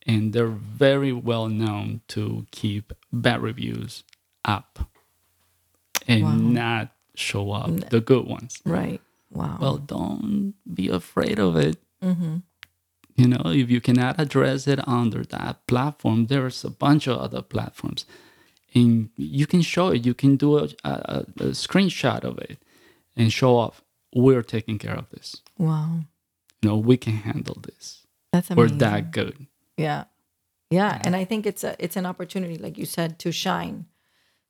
[0.06, 4.04] and they're very well known to keep bad reviews
[4.46, 4.90] up,
[6.08, 6.36] and Wow.
[6.36, 8.62] not show up the good ones.
[8.66, 11.78] right wow Well, don't be afraid of it.
[12.04, 12.38] mm-hmm.
[13.16, 17.44] You know, if you cannot address it under that platform, there's a bunch of other
[17.44, 18.06] platforms,
[18.74, 20.04] and you can show it.
[20.04, 22.58] You can do a, a, a screenshot of it
[23.16, 23.84] and show off.
[24.16, 25.42] We're taking care of this.
[25.60, 26.00] wow
[26.64, 28.08] You know, we can handle this.
[28.32, 29.46] that's We're that good.
[29.78, 30.06] Yeah.
[30.72, 31.00] Yeah.
[31.06, 33.86] And I think it's a it's an opportunity, like you said, to shine.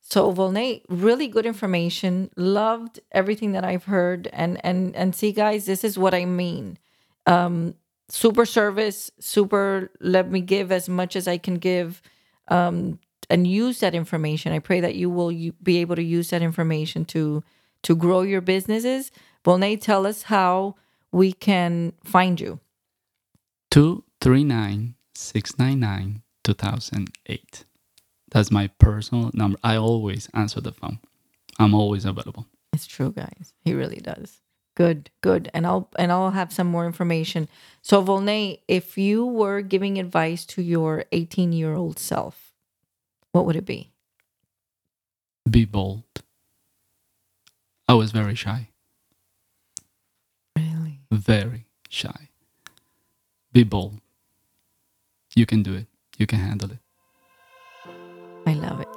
[0.06, 2.30] So Volney, really good information.
[2.36, 4.28] Loved everything that I've heard.
[4.32, 6.78] And and and see, guys, this is what I mean.
[7.26, 7.74] Um,
[8.10, 12.02] super service, super let me give as much as I can give.
[12.48, 12.98] Um,
[13.30, 14.52] and use that information.
[14.52, 15.32] I pray that you will
[15.62, 17.42] be able to use that information to
[17.82, 19.10] to grow your businesses.
[19.44, 20.76] Volney, tell us how
[21.10, 22.60] we can find you.
[23.70, 27.64] 239 699 2008.
[28.34, 29.56] That's my personal number.
[29.62, 30.98] I always answer the phone.
[31.60, 32.46] I'm always available.
[32.72, 33.52] It's true, guys.
[33.64, 34.40] He really does.
[34.74, 35.48] Good, good.
[35.54, 37.48] And I'll and I'll have some more information.
[37.80, 42.52] So Volney, if you were giving advice to your 18 year old self,
[43.30, 43.92] what would it be?
[45.48, 46.02] Be bold.
[47.86, 48.70] I was very shy.
[50.56, 51.00] Really?
[51.12, 52.30] very shy.
[53.52, 54.00] Be bold.
[55.36, 55.86] You can do it.
[56.18, 56.78] You can handle it.
[58.46, 58.88] I love it.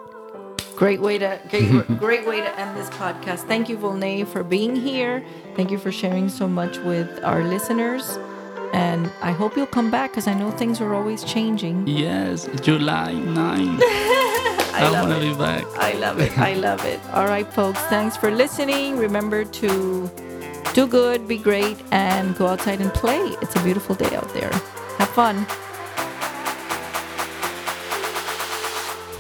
[0.75, 3.47] Great way to great, great way to end this podcast.
[3.47, 5.25] Thank you, Volney, for being here.
[5.55, 8.19] Thank you for sharing so much with our listeners.
[8.73, 11.87] And I hope you'll come back because I know things are always changing.
[11.87, 13.81] Yes, July 9th.
[14.77, 15.65] I, love want to be back.
[15.77, 16.37] I love it.
[16.37, 16.99] I love it.
[17.13, 17.79] All right, folks.
[17.83, 18.97] Thanks for listening.
[18.97, 20.11] Remember to
[20.73, 23.35] do good, be great, and go outside and play.
[23.41, 24.51] It's a beautiful day out there.
[24.99, 25.47] Have fun.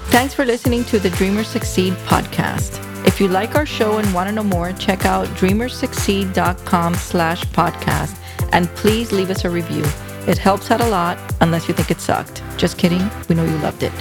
[0.09, 2.83] Thanks for listening to the Dreamers Succeed podcast.
[3.05, 8.17] If you like our show and want to know more, check out dreamersucceed.com slash podcast
[8.51, 9.83] And please leave us a review.
[10.27, 12.41] It helps out a lot unless you think it sucked.
[12.57, 13.09] Just kidding.
[13.29, 13.93] We know you loved it.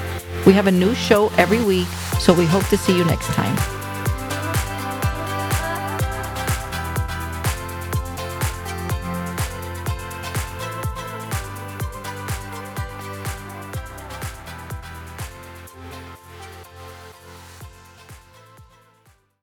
[0.47, 1.89] We have a new show every week,
[2.21, 3.76] so we hope to see you next time.